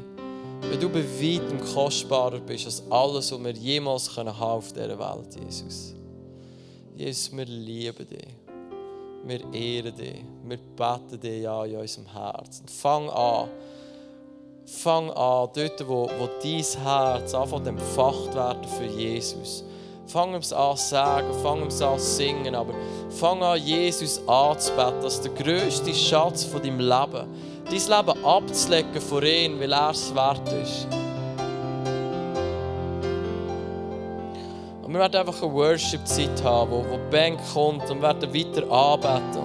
Weil 0.61 0.79
du 0.79 0.89
bei 0.89 1.03
weitem 1.03 1.61
kostbarer 1.75 2.39
bist 2.39 2.67
als 2.67 2.83
alles, 2.91 3.33
was 3.33 3.45
wir 3.45 3.53
jemals 3.53 4.17
haben 4.17 4.29
auf 4.29 4.73
dieser 4.73 4.99
Welt, 4.99 5.37
Jesus. 5.45 5.95
Jesus, 6.95 7.37
wir 7.37 7.47
lieben 7.47 8.07
dich. 8.07 8.29
Wir 9.25 9.53
ehren 9.53 9.97
dich. 9.97 10.25
Wir 10.45 10.59
beten 10.77 11.21
dich 11.21 11.49
an 11.49 11.69
in 11.69 11.77
unserem 11.77 12.07
Herzen. 12.13 12.67
Fang 12.69 13.09
an, 13.11 13.49
fang 14.67 15.11
an, 15.11 15.49
dort, 15.55 15.89
wo, 15.89 16.09
wo 16.19 16.29
dein 16.43 16.85
Herz 16.85 17.35
anfängt 17.35 17.67
empfacht 17.67 18.35
werden 18.35 18.65
für 18.65 18.87
Jesus. 18.87 19.65
Fang 20.13 20.35
es 20.35 20.53
an 20.53 20.77
zu 20.77 20.89
sagen, 20.89 21.27
fang 21.43 21.67
es 21.69 21.81
an 21.81 21.99
zu 21.99 22.05
singen, 22.05 22.55
aber 22.55 22.75
fang 23.09 23.43
an, 23.43 23.59
Jesus 23.59 24.21
anzubeten, 24.29 25.03
als 25.03 25.23
der 25.23 25.33
grösste 25.33 25.95
Schatz 25.95 26.45
von 26.45 26.61
deinem 26.61 26.81
Leben. 26.81 27.27
Dein 27.65 27.73
Leben 27.73 28.23
abzulegen 28.23 29.01
vor 29.01 29.23
ihm, 29.23 29.59
weil 29.59 29.73
er 29.73 29.91
es 29.91 30.15
wert 30.15 30.47
ist. 30.53 30.87
Und 34.83 34.93
wir 34.93 35.01
werden 35.01 35.17
einfach 35.17 35.43
eine 35.43 35.51
Worship-Zeit 35.55 36.45
haben, 36.45 36.71
wo, 36.73 36.85
wo 36.91 36.99
die 36.99 37.11
Band 37.11 37.41
kommt 37.55 37.91
und 37.91 38.03
werden 38.03 38.35
weiter 38.35 38.71
anbeten. 38.71 39.41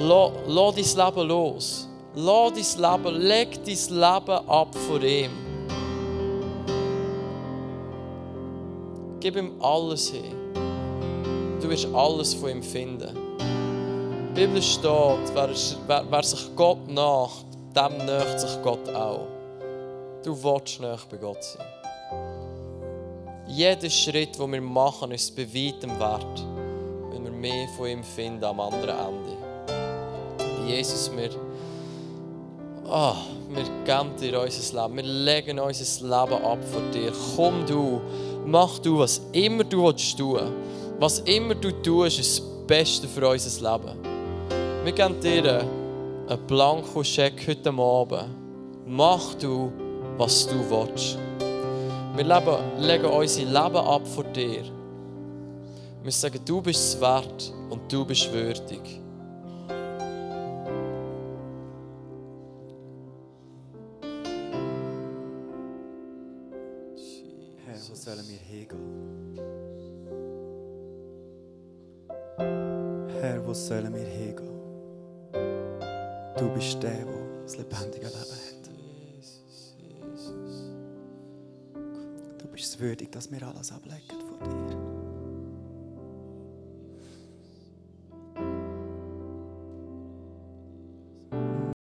Und 0.00 0.32
lass 0.48 0.74
dein 0.74 1.06
Leben 1.06 1.28
los. 1.28 1.88
Lass 2.16 2.52
dein 2.74 2.98
Leben, 2.98 3.20
leg 3.20 3.64
dein 3.64 4.00
Leben 4.00 4.48
ab 4.48 4.74
vor 4.88 5.00
ihm. 5.04 5.49
Gib 9.20 9.36
ihm 9.36 9.52
alles 9.62 10.10
hin. 10.10 10.34
Du 11.60 11.68
wirst 11.68 11.86
alles 11.94 12.32
von 12.32 12.50
ihm 12.50 12.62
finden. 12.62 13.14
Die 14.30 14.46
Bibel 14.46 14.62
steht, 14.62 15.34
wer, 15.34 15.50
wer, 15.86 16.04
wer 16.08 16.22
sich 16.22 16.48
Gott 16.56 16.88
nach, 16.88 17.30
dem 17.76 17.98
nähert 17.98 18.40
sich 18.40 18.62
Gott 18.62 18.88
auch. 18.94 19.26
Du 20.24 20.42
willst 20.42 20.80
näher 20.80 20.98
bei 21.10 21.18
Gott 21.18 21.44
sein. 21.44 21.66
Jeder 23.46 23.90
Schritt, 23.90 24.38
den 24.38 24.52
wir 24.52 24.60
machen, 24.62 25.10
ist 25.10 25.36
bei 25.36 25.46
weitem 25.46 25.98
wert, 25.98 26.44
wenn 27.10 27.24
wir 27.24 27.32
mehr 27.32 27.68
von 27.76 27.88
ihm 27.88 28.04
finden 28.04 28.44
am 28.44 28.60
anderen 28.60 28.96
Ende. 28.98 29.36
Jesus, 30.66 31.10
wir 31.14 31.30
Oh, 32.92 33.14
wir 33.50 33.62
geben 33.84 34.16
dir 34.20 34.40
unser 34.40 34.82
Leben. 34.82 34.96
Wir 34.96 35.04
legen 35.04 35.60
unser 35.60 36.02
Leben 36.02 36.44
ab 36.44 36.58
vor 36.72 36.82
dir. 36.92 37.12
Komm 37.36 37.64
du, 37.64 38.00
mach 38.46 38.78
du, 38.78 38.98
was 38.98 39.20
immer 39.32 39.64
du 39.64 39.84
willst 39.84 40.18
tun. 40.18 40.52
Was 40.98 41.20
immer 41.20 41.54
du 41.54 41.70
tust, 41.82 42.18
ist 42.20 42.38
das 42.38 42.46
Beste 42.66 43.08
für 43.08 43.28
unser 43.28 43.72
Leben. 43.72 43.96
Wir 44.84 44.92
geben 44.92 45.20
dir 45.20 45.64
einen 46.28 46.46
Blankoscheck 46.46 47.46
heute 47.46 47.70
Abend. 47.70 48.28
Mach 48.86 49.34
du, 49.34 49.72
was 50.18 50.46
du 50.46 50.56
willst. 50.68 51.18
Wir 52.16 52.24
leben, 52.24 52.56
legen 52.78 53.06
unser 53.06 53.40
Leben 53.42 53.76
ab 53.76 54.06
vor 54.06 54.24
dir. 54.24 54.64
Wir 56.02 56.12
sagen, 56.12 56.40
du 56.44 56.60
bist 56.60 56.94
es 56.94 57.00
wert 57.00 57.52
und 57.68 57.92
du 57.92 58.04
bist 58.04 58.32
würdig. 58.32 59.00
Wo 73.50 73.54
sollen 73.54 73.92
wir 73.92 74.04
hingehen? 74.04 74.48
Du 76.38 76.48
bist 76.54 76.80
der, 76.80 77.04
der 77.04 77.42
das 77.42 77.56
lebendige 77.56 78.06
Leben 78.06 78.16
hat. 78.16 78.70
Du 82.38 82.46
bist 82.46 82.64
es 82.74 82.78
würdig, 82.78 83.10
dass 83.10 83.28
wir 83.28 83.42
alles 83.42 83.72
ablegen 83.72 84.20
vor 84.20 84.38
dir. 84.48 84.69